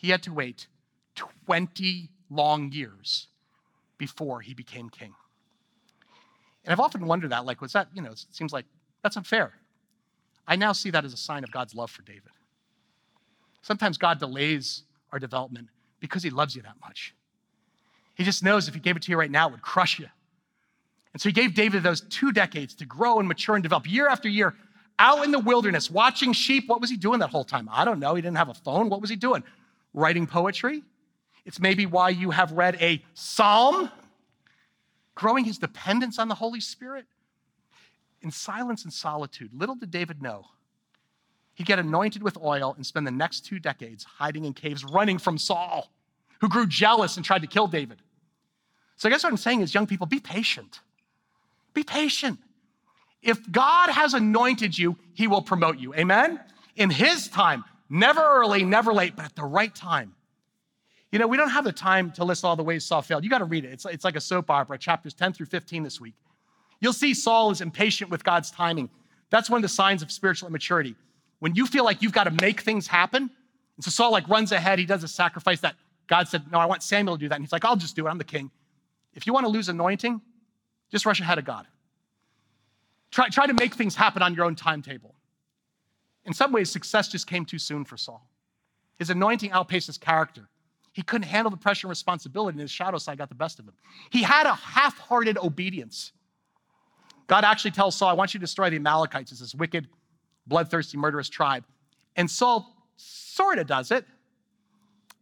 [0.01, 0.67] he had to wait
[1.15, 3.27] 20 long years
[3.99, 5.13] before he became king.
[6.65, 8.65] And I've often wondered that, like, was that, you know, it seems like
[9.03, 9.53] that's unfair.
[10.49, 12.31] I now see that as a sign of God's love for David.
[13.61, 15.69] Sometimes God delays our development
[16.01, 17.15] because he loves you that much.
[18.15, 20.07] He just knows if he gave it to you right now, it would crush you.
[21.13, 24.09] And so he gave David those two decades to grow and mature and develop year
[24.09, 24.55] after year
[24.99, 26.69] out in the wilderness, watching sheep.
[26.69, 27.69] What was he doing that whole time?
[27.71, 28.15] I don't know.
[28.15, 28.89] He didn't have a phone.
[28.89, 29.43] What was he doing?
[29.93, 30.83] Writing poetry?
[31.45, 33.91] It's maybe why you have read a psalm,
[35.15, 37.07] growing his dependence on the Holy Spirit.
[38.23, 40.47] In silence and solitude, little did David know
[41.55, 45.19] he'd get anointed with oil and spend the next two decades hiding in caves, running
[45.19, 45.91] from Saul,
[46.41, 47.99] who grew jealous and tried to kill David.
[48.97, 50.81] So, I guess what I'm saying is, young people, be patient.
[51.75, 52.39] Be patient.
[53.23, 55.95] If God has anointed you, he will promote you.
[55.95, 56.41] Amen?
[56.77, 60.15] In his time, never early, never late, but at the right time.
[61.13, 63.25] You know, we don't have the time to list all the ways Saul failed.
[63.25, 63.73] You got to read it.
[63.73, 66.15] It's, it's like a soap opera, chapters 10 through 15 this week.
[66.81, 68.89] You'll see Saul is impatient with God's timing.
[69.29, 70.95] That's one of the signs of spiritual immaturity.
[71.41, 73.29] When you feel like you've got to make things happen,
[73.77, 75.75] and so Saul like runs ahead, he does a sacrifice that
[76.07, 77.37] God said, No, I want Samuel to do that.
[77.37, 78.11] And he's like, I'll just do it.
[78.11, 78.51] I'm the king.
[79.15, 80.21] If you want to lose anointing,
[80.91, 81.67] just rush ahead of God.
[83.11, 85.15] Try, try to make things happen on your own timetable.
[86.31, 88.25] In some ways, success just came too soon for Saul.
[88.99, 90.49] His anointing outpaced his character.
[90.93, 93.65] He couldn't handle the pressure and responsibility, and his shadow side got the best of
[93.65, 93.75] him.
[94.11, 96.13] He had a half hearted obedience.
[97.27, 99.89] God actually tells Saul, I want you to destroy the Amalekites, it's this wicked,
[100.47, 101.65] bloodthirsty, murderous tribe.
[102.15, 104.05] And Saul sort of does it,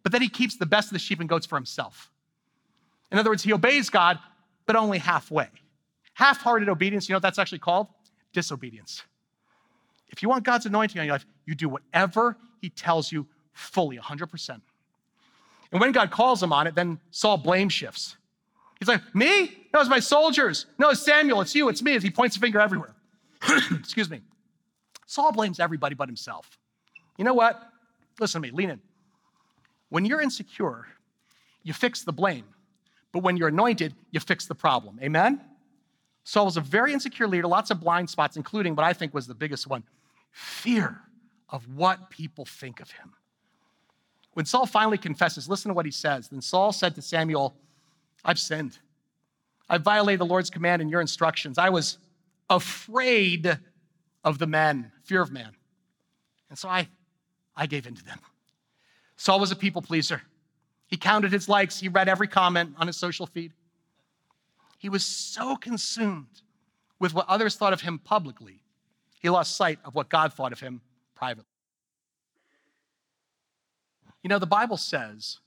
[0.02, 2.10] but then he keeps the best of the sheep and goats for himself.
[3.10, 4.18] In other words, he obeys God,
[4.66, 5.48] but only halfway.
[6.12, 7.86] Half hearted obedience, you know what that's actually called?
[8.34, 9.04] Disobedience.
[10.10, 13.98] If you want God's anointing on your life, you do whatever he tells you fully,
[13.98, 14.60] 100%.
[15.70, 18.16] And when God calls him on it, then Saul blame shifts.
[18.78, 19.66] He's like, Me?
[19.74, 20.66] No, it's my soldiers.
[20.78, 21.40] No, it's Samuel.
[21.40, 21.68] It's you.
[21.68, 21.98] It's me.
[21.98, 22.94] He points a finger everywhere.
[23.78, 24.22] Excuse me.
[25.06, 26.58] Saul blames everybody but himself.
[27.16, 27.60] You know what?
[28.18, 28.56] Listen to me.
[28.56, 28.80] Lean in.
[29.90, 30.86] When you're insecure,
[31.62, 32.44] you fix the blame.
[33.12, 34.98] But when you're anointed, you fix the problem.
[35.02, 35.40] Amen?
[36.24, 39.26] Saul was a very insecure leader, lots of blind spots, including what I think was
[39.26, 39.82] the biggest one
[40.38, 41.00] fear
[41.48, 43.12] of what people think of him.
[44.34, 46.28] When Saul finally confesses, listen to what he says.
[46.28, 47.56] Then Saul said to Samuel,
[48.24, 48.78] I've sinned.
[49.68, 51.58] I've violated the Lord's command and your instructions.
[51.58, 51.98] I was
[52.48, 53.58] afraid
[54.22, 55.50] of the men, fear of man.
[56.50, 56.88] And so I,
[57.56, 58.20] I gave in to them.
[59.16, 60.22] Saul was a people pleaser.
[60.86, 63.52] He counted his likes, he read every comment on his social feed.
[64.78, 66.42] He was so consumed
[67.00, 68.62] with what others thought of him publicly,
[69.20, 70.80] he lost sight of what God thought of him
[71.14, 71.44] privately.
[74.22, 75.38] You know, the Bible says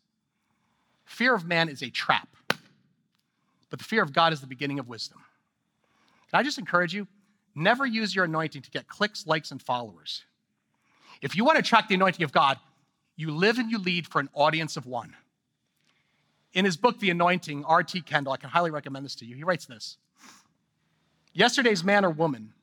[1.05, 2.29] fear of man is a trap,
[3.69, 5.19] but the fear of God is the beginning of wisdom.
[6.29, 7.07] Can I just encourage you?
[7.53, 10.23] Never use your anointing to get clicks, likes, and followers.
[11.21, 12.57] If you want to attract the anointing of God,
[13.17, 15.15] you live and you lead for an audience of one.
[16.53, 18.01] In his book, The Anointing, R.T.
[18.01, 19.35] Kendall, I can highly recommend this to you.
[19.35, 19.97] He writes this
[21.33, 22.53] Yesterday's man or woman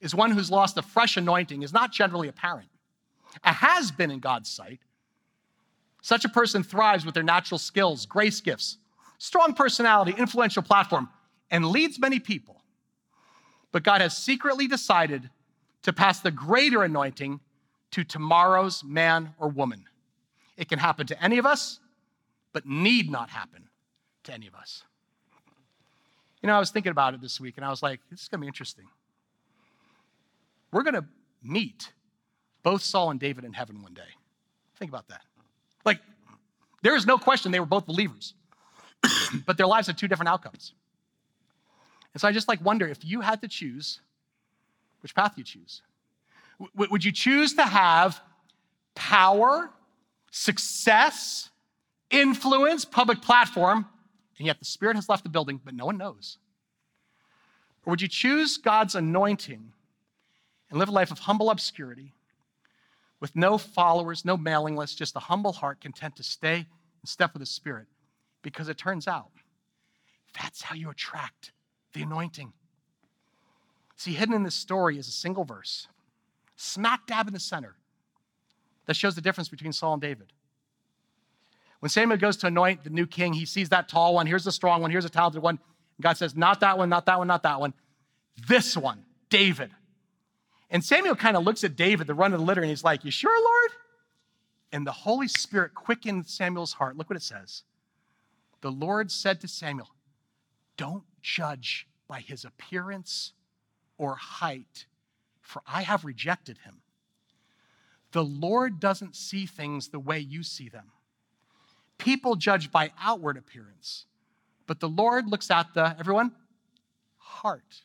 [0.00, 2.68] is one who's lost a fresh anointing, is not generally apparent.
[3.44, 4.80] A has been in God's sight
[6.06, 8.78] such a person thrives with their natural skills, grace gifts,
[9.18, 11.08] strong personality, influential platform,
[11.50, 12.62] and leads many people.
[13.72, 15.28] But God has secretly decided
[15.82, 17.40] to pass the greater anointing
[17.90, 19.84] to tomorrow's man or woman.
[20.56, 21.80] It can happen to any of us,
[22.52, 23.64] but need not happen
[24.24, 24.84] to any of us.
[26.40, 28.28] You know, I was thinking about it this week and I was like, this is
[28.28, 28.84] going to be interesting.
[30.72, 31.04] We're going to
[31.42, 31.92] meet
[32.62, 34.02] both Saul and David in heaven one day.
[34.78, 35.22] Think about that.
[35.84, 36.00] Like,
[36.82, 38.34] there is no question they were both believers,
[39.46, 40.72] but their lives had two different outcomes.
[42.12, 44.00] And so I just like wonder if you had to choose,
[45.02, 45.82] which path you choose?
[46.58, 48.20] W- would you choose to have
[48.94, 49.70] power,
[50.30, 51.50] success,
[52.10, 53.86] influence, public platform,
[54.38, 56.38] and yet the Spirit has left the building, but no one knows?
[57.84, 59.72] Or would you choose God's anointing
[60.70, 62.12] and live a life of humble obscurity
[63.20, 67.32] with no followers, no mailing list, just a humble heart content to stay and step
[67.32, 67.86] with the Spirit?
[68.42, 69.30] Because it turns out
[70.40, 71.52] that's how you attract
[71.94, 72.52] the anointing.
[73.96, 75.88] See, hidden in this story is a single verse,
[76.56, 77.76] smack dab in the center,
[78.86, 80.32] that shows the difference between Saul and David.
[81.80, 84.26] When Samuel goes to anoint the new king, he sees that tall one.
[84.26, 84.90] Here's the strong one.
[84.90, 85.58] Here's a talented one.
[86.00, 87.74] God says, Not that one, not that one, not that one.
[88.48, 89.70] This one, David.
[90.70, 93.04] And Samuel kind of looks at David, the run of the litter, and he's like,
[93.04, 93.70] You sure, Lord?
[94.72, 96.96] And the Holy Spirit quickened Samuel's heart.
[96.96, 97.62] Look what it says.
[98.60, 99.88] The Lord said to Samuel,
[100.76, 103.32] Don't judge by his appearance
[103.98, 104.86] or height,
[105.40, 106.80] for I have rejected him.
[108.12, 110.92] The Lord doesn't see things the way you see them.
[111.98, 114.06] People judge by outward appearance,
[114.66, 116.32] but the Lord looks at the, everyone,
[117.16, 117.82] heart.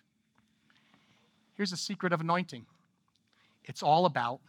[1.61, 2.65] Here's a secret of anointing
[3.65, 4.39] it's all about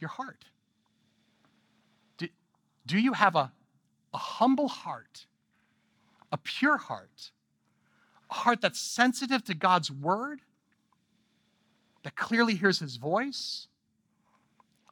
[0.00, 0.46] your heart.
[2.16, 2.28] Do,
[2.86, 3.52] do you have a,
[4.14, 5.26] a humble heart,
[6.32, 7.30] a pure heart,
[8.30, 10.40] a heart that's sensitive to God's word,
[12.04, 13.68] that clearly hears his voice,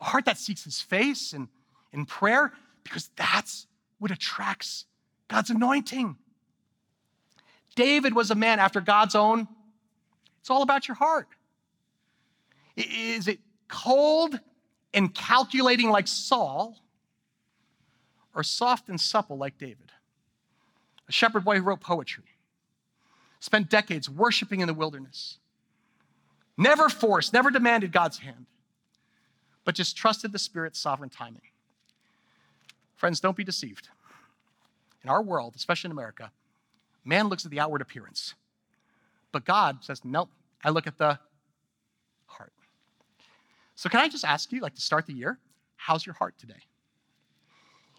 [0.03, 1.49] a heart that seeks his face in,
[1.95, 3.67] in prayer, because that's
[3.99, 4.85] what attracts
[5.29, 6.19] God's anointing.
[7.75, 9.49] David was a man after God's own.
[10.45, 11.27] It's all about your heart.
[12.77, 14.39] Is it cold
[14.93, 16.77] and calculating like Saul,
[18.35, 19.91] or soft and supple like David?
[21.09, 22.25] A shepherd boy who wrote poetry,
[23.41, 25.39] spent decades worshiping in the wilderness,
[26.59, 28.45] never forced, never demanded God's hand,
[29.65, 31.41] but just trusted the Spirit's sovereign timing.
[32.97, 33.89] Friends, don't be deceived.
[35.03, 36.31] In our world, especially in America,
[37.03, 38.35] man looks at the outward appearance.
[39.35, 40.31] But God says, nope,
[40.63, 41.19] I look at the
[42.27, 42.53] heart.
[43.75, 45.41] So, can I just ask you, like to start the year,
[45.75, 46.63] how's your heart today?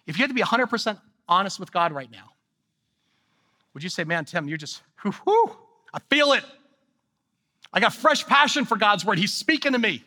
[0.07, 2.31] If you had to be 100% honest with God right now,
[3.73, 5.57] would you say, man, Tim, you're just, whoo, whoo,
[5.93, 6.45] I feel it.
[7.73, 9.19] I got fresh passion for God's word.
[9.19, 10.05] He's speaking to me.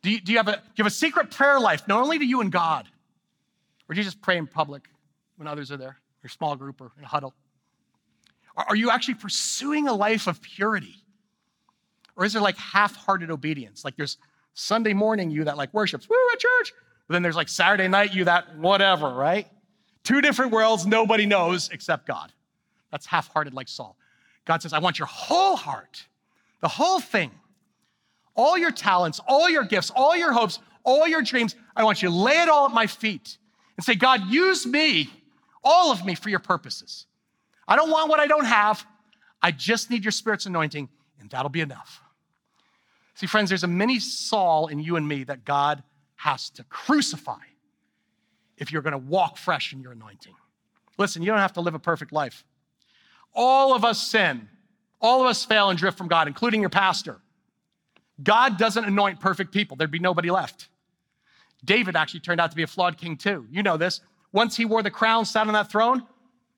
[0.00, 2.18] Do you, do you, have, a, do you have a secret prayer life, not only
[2.18, 2.88] to you and God?
[3.90, 4.88] Or do you just pray in public
[5.36, 7.34] when others are there, your small group or in a huddle?
[8.56, 10.94] Are you actually pursuing a life of purity?
[12.16, 13.84] Or is there like half hearted obedience?
[13.84, 14.16] Like there's
[14.54, 16.72] Sunday morning you that like worships, woo, at church.
[17.06, 19.46] But then there's like Saturday night you that whatever, right?
[20.02, 22.32] Two different worlds nobody knows except God.
[22.90, 23.96] That's half hearted like Saul.
[24.46, 26.06] God says, I want your whole heart,
[26.60, 27.30] the whole thing,
[28.34, 31.56] all your talents, all your gifts, all your hopes, all your dreams.
[31.74, 33.38] I want you to lay it all at my feet
[33.76, 35.10] and say, God, use me,
[35.62, 37.06] all of me, for your purposes.
[37.68, 38.84] I don't want what I don't have.
[39.42, 40.88] I just need your Spirit's anointing,
[41.20, 42.00] and that'll be enough.
[43.14, 45.82] See, friends, there's a mini Saul in you and me that God
[46.16, 47.38] has to crucify
[48.56, 50.34] if you're going to walk fresh in your anointing.
[50.98, 52.44] Listen, you don't have to live a perfect life.
[53.34, 54.48] All of us sin.
[55.00, 57.20] All of us fail and drift from God, including your pastor.
[58.22, 59.76] God doesn't anoint perfect people.
[59.76, 60.68] There'd be nobody left.
[61.64, 63.46] David actually turned out to be a flawed king too.
[63.50, 64.00] You know this.
[64.32, 66.02] Once he wore the crown, sat on that throne,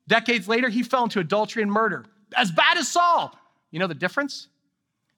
[0.09, 2.05] decades later, he fell into adultery and murder.
[2.37, 3.33] As bad as Saul.
[3.71, 4.49] You know the difference?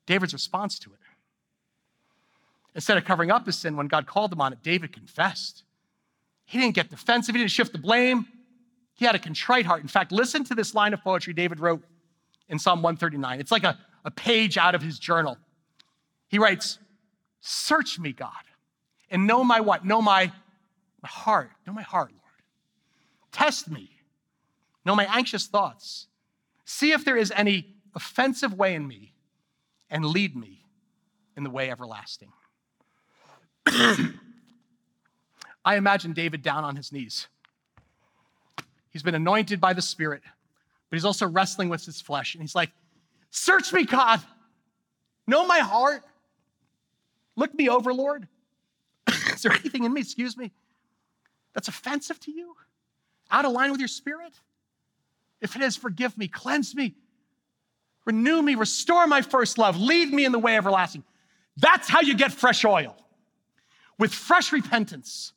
[0.07, 0.99] David's response to it.
[2.75, 5.65] Instead of covering up his sin when God called him on it, David confessed.
[6.45, 8.27] He didn't get defensive, he didn't shift the blame.
[8.95, 9.81] He had a contrite heart.
[9.81, 11.83] In fact, listen to this line of poetry David wrote
[12.51, 13.41] in Psalm 139.
[13.41, 15.39] It's like a, a page out of his journal.
[16.29, 16.79] He writes,
[17.41, 18.31] Search me, God,
[19.11, 19.87] and know my what?
[19.87, 20.31] Know my,
[21.03, 21.51] my heart.
[21.67, 22.43] Know my heart, Lord.
[23.33, 23.91] Test me.
[24.85, 26.07] Know my anxious thoughts.
[26.65, 29.15] See if there is any offensive way in me
[29.91, 30.65] and lead me
[31.37, 32.33] in the way everlasting.
[33.67, 34.13] I
[35.77, 37.29] imagine David down on his knees.
[38.91, 40.23] He's been anointed by the Spirit,
[40.89, 42.35] but he's also wrestling with his flesh.
[42.35, 42.71] And he's like,
[43.31, 44.21] Search me, God.
[45.27, 46.03] Know my heart.
[47.37, 48.27] Look me over, Lord.
[49.33, 50.51] Is there anything in me, excuse me,
[51.55, 52.57] that's offensive to you?
[53.31, 54.33] Out of line with your spirit?
[55.41, 56.95] If it is, forgive me, cleanse me,
[58.05, 61.05] renew me, restore my first love, lead me in the way everlasting.
[61.57, 62.97] That's how you get fresh oil
[63.99, 65.33] with fresh repentance.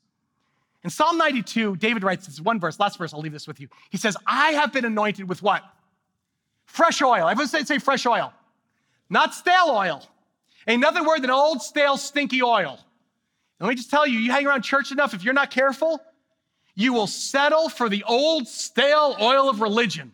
[0.83, 3.69] In Psalm 92, David writes this one verse, last verse, I'll leave this with you.
[3.89, 5.63] He says, I have been anointed with what?
[6.65, 7.27] Fresh oil.
[7.27, 8.33] Everyone say, say fresh oil,
[9.09, 10.03] not stale oil.
[10.67, 12.79] Ain't nothing worse than old, stale, stinky oil.
[13.59, 16.01] And let me just tell you, you hang around church enough, if you're not careful,
[16.75, 20.13] you will settle for the old stale oil of religion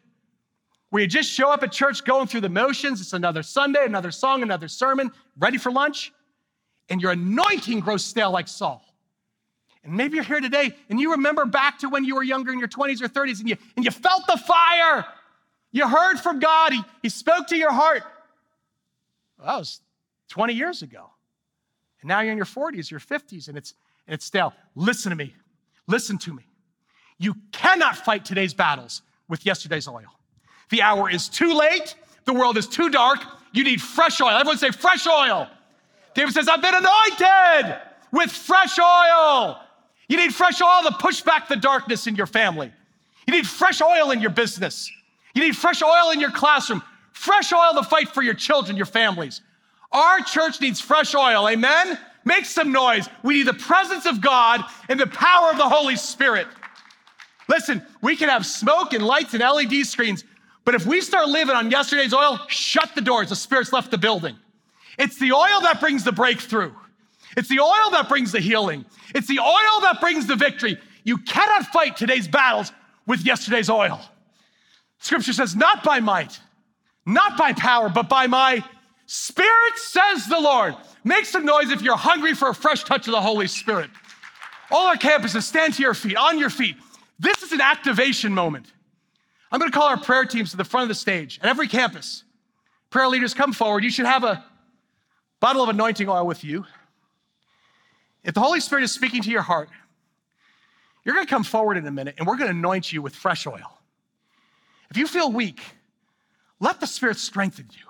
[0.90, 3.00] where you just show up at church going through the motions.
[3.00, 6.12] It's another Sunday, another song, another sermon, ready for lunch,
[6.90, 8.84] and your anointing grows stale like Saul.
[9.84, 12.60] And maybe you're here today and you remember back to when you were younger in
[12.60, 15.06] your 20s or 30s and you, and you felt the fire.
[15.72, 18.04] You heard from God, He, he spoke to your heart.
[19.38, 19.82] Well, that was
[20.30, 21.10] 20 years ago.
[22.02, 23.74] And now you're in your 40s, your 50s, and it's,
[24.08, 24.54] and it's stale.
[24.76, 25.36] Listen to me.
[25.88, 26.49] Listen to me.
[27.20, 30.08] You cannot fight today's battles with yesterday's oil.
[30.70, 31.96] The hour is too late.
[32.26, 33.20] The world is too dark.
[33.52, 34.30] You need fresh oil.
[34.30, 35.48] Everyone say fresh oil.
[36.14, 37.78] David says, I've been anointed
[38.12, 39.60] with fresh oil.
[40.08, 42.72] You need fresh oil to push back the darkness in your family.
[43.28, 44.90] You need fresh oil in your business.
[45.36, 46.82] You need fresh oil in your classroom.
[47.12, 49.42] Fresh oil to fight for your children, your families.
[49.92, 51.48] Our church needs fresh oil.
[51.50, 51.98] Amen?
[52.26, 53.08] Make some noise.
[53.24, 56.48] We need the presence of God and the power of the Holy Spirit.
[57.50, 60.24] Listen, we can have smoke and lights and LED screens,
[60.64, 63.30] but if we start living on yesterday's oil, shut the doors.
[63.30, 64.38] The Spirit's left the building.
[65.00, 66.72] It's the oil that brings the breakthrough.
[67.36, 68.86] It's the oil that brings the healing.
[69.16, 70.78] It's the oil that brings the victory.
[71.04, 72.72] You cannot fight today's battles
[73.08, 74.00] with yesterday's oil.
[75.00, 76.40] Scripture says, not by might,
[77.06, 78.64] not by power, but by my
[79.08, 80.76] spirit, says the Lord.
[81.04, 83.90] Make some noise if you're hungry for a fresh touch of the Holy Spirit.
[84.70, 86.76] All our campuses, stand to your feet, on your feet.
[87.20, 88.68] This is an activation moment.
[89.52, 91.40] I'm going to call our prayer teams to the front of the stage.
[91.42, 92.24] At every campus,
[92.90, 93.84] prayer leaders come forward.
[93.84, 94.44] You should have a
[95.40, 96.66] bottle of anointing oil with you.
[98.24, 99.70] If the Holy Spirit is speaking to your heart,
[101.04, 103.16] you're going to come forward in a minute and we're going to anoint you with
[103.16, 103.80] fresh oil.
[104.92, 105.62] If you feel weak,
[106.60, 107.86] let the Spirit strengthen you.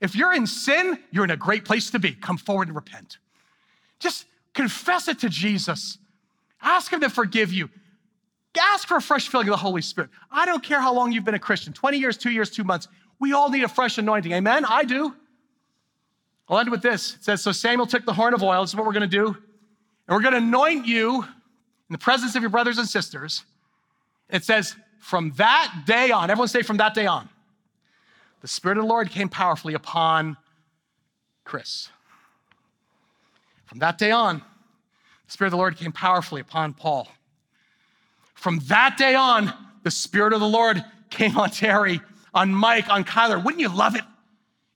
[0.00, 2.12] If you're in sin, you're in a great place to be.
[2.12, 3.18] Come forward and repent.
[3.98, 5.98] Just confess it to Jesus.
[6.62, 7.68] Ask Him to forgive you.
[8.58, 10.10] Ask for a fresh filling of the Holy Spirit.
[10.30, 12.88] I don't care how long you've been a Christian 20 years, two years, two months.
[13.20, 14.32] We all need a fresh anointing.
[14.32, 14.64] Amen?
[14.64, 15.14] I do.
[16.48, 17.14] I'll end with this.
[17.14, 18.62] It says, So Samuel took the horn of oil.
[18.62, 19.26] This is what we're going to do.
[19.26, 19.36] And
[20.08, 23.44] we're going to anoint you in the presence of your brothers and sisters.
[24.28, 27.28] It says, From that day on, everyone say, From that day on,
[28.40, 30.36] the Spirit of the Lord came powerfully upon
[31.44, 31.90] Chris.
[33.66, 34.38] From that day on,
[35.26, 37.06] the Spirit of the Lord came powerfully upon Paul.
[38.40, 42.00] From that day on, the Spirit of the Lord came on Terry,
[42.32, 43.44] on Mike, on Kyler.
[43.44, 44.04] Wouldn't you love it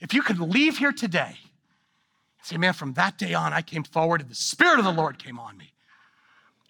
[0.01, 3.83] if you could leave here today and say, man, from that day on, I came
[3.83, 5.73] forward and the Spirit of the Lord came on me.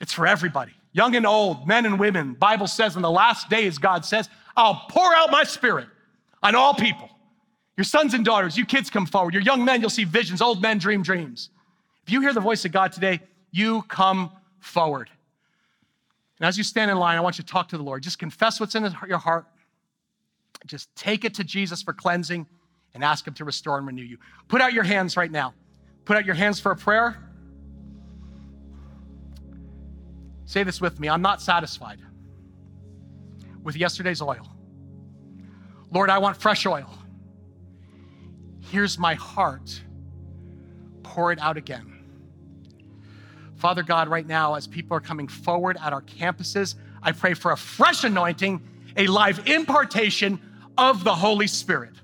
[0.00, 2.34] It's for everybody, young and old, men and women.
[2.34, 5.88] Bible says in the last days, God says, I'll pour out my Spirit
[6.44, 7.10] on all people.
[7.76, 9.34] Your sons and daughters, you kids come forward.
[9.34, 10.40] Your young men, you'll see visions.
[10.40, 11.50] Old men dream dreams.
[12.06, 13.20] If you hear the voice of God today,
[13.50, 14.30] you come
[14.60, 15.10] forward.
[16.38, 18.02] And as you stand in line, I want you to talk to the Lord.
[18.02, 19.46] Just confess what's in your heart.
[20.66, 22.46] Just take it to Jesus for cleansing
[22.94, 24.18] and ask Him to restore and renew you.
[24.48, 25.54] Put out your hands right now.
[26.04, 27.16] Put out your hands for a prayer.
[30.46, 32.00] Say this with me I'm not satisfied
[33.62, 34.48] with yesterday's oil.
[35.90, 36.90] Lord, I want fresh oil.
[38.60, 39.82] Here's my heart.
[41.02, 41.93] Pour it out again.
[43.64, 47.52] Father God, right now, as people are coming forward at our campuses, I pray for
[47.52, 48.62] a fresh anointing,
[48.98, 50.38] a live impartation
[50.76, 51.94] of the Holy Spirit.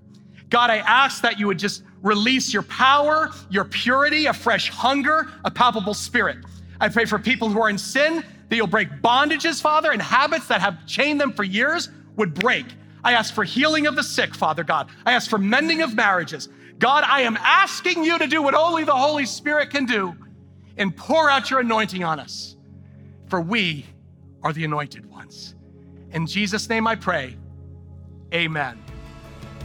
[0.49, 5.29] God, I ask that you would just release your power, your purity, a fresh hunger,
[5.45, 6.39] a palpable spirit.
[6.81, 10.47] I pray for people who are in sin that you'll break bondages, Father, and habits
[10.47, 12.65] that have chained them for years would break.
[13.05, 14.89] I ask for healing of the sick, Father God.
[15.05, 16.49] I ask for mending of marriages.
[16.79, 20.17] God, I am asking you to do what only the Holy Spirit can do
[20.81, 22.57] and pour out your anointing on us,
[23.29, 23.87] for we
[24.43, 25.55] are the anointed ones.
[26.13, 27.37] In Jesus' name I pray,
[28.35, 28.83] amen.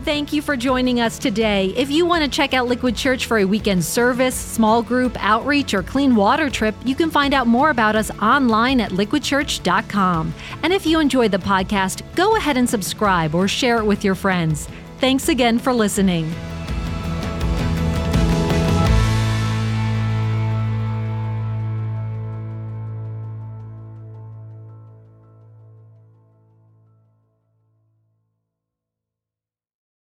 [0.04, 1.74] Thank you for joining us today.
[1.78, 5.74] If you want to check out Liquid Church for a weekend service, small group, outreach,
[5.74, 10.34] or clean water trip, you can find out more about us online at liquidchurch.com.
[10.64, 14.16] And if you enjoyed the podcast, go ahead and subscribe or share it with your
[14.16, 14.68] friends.
[15.00, 16.32] Thanks again for listening.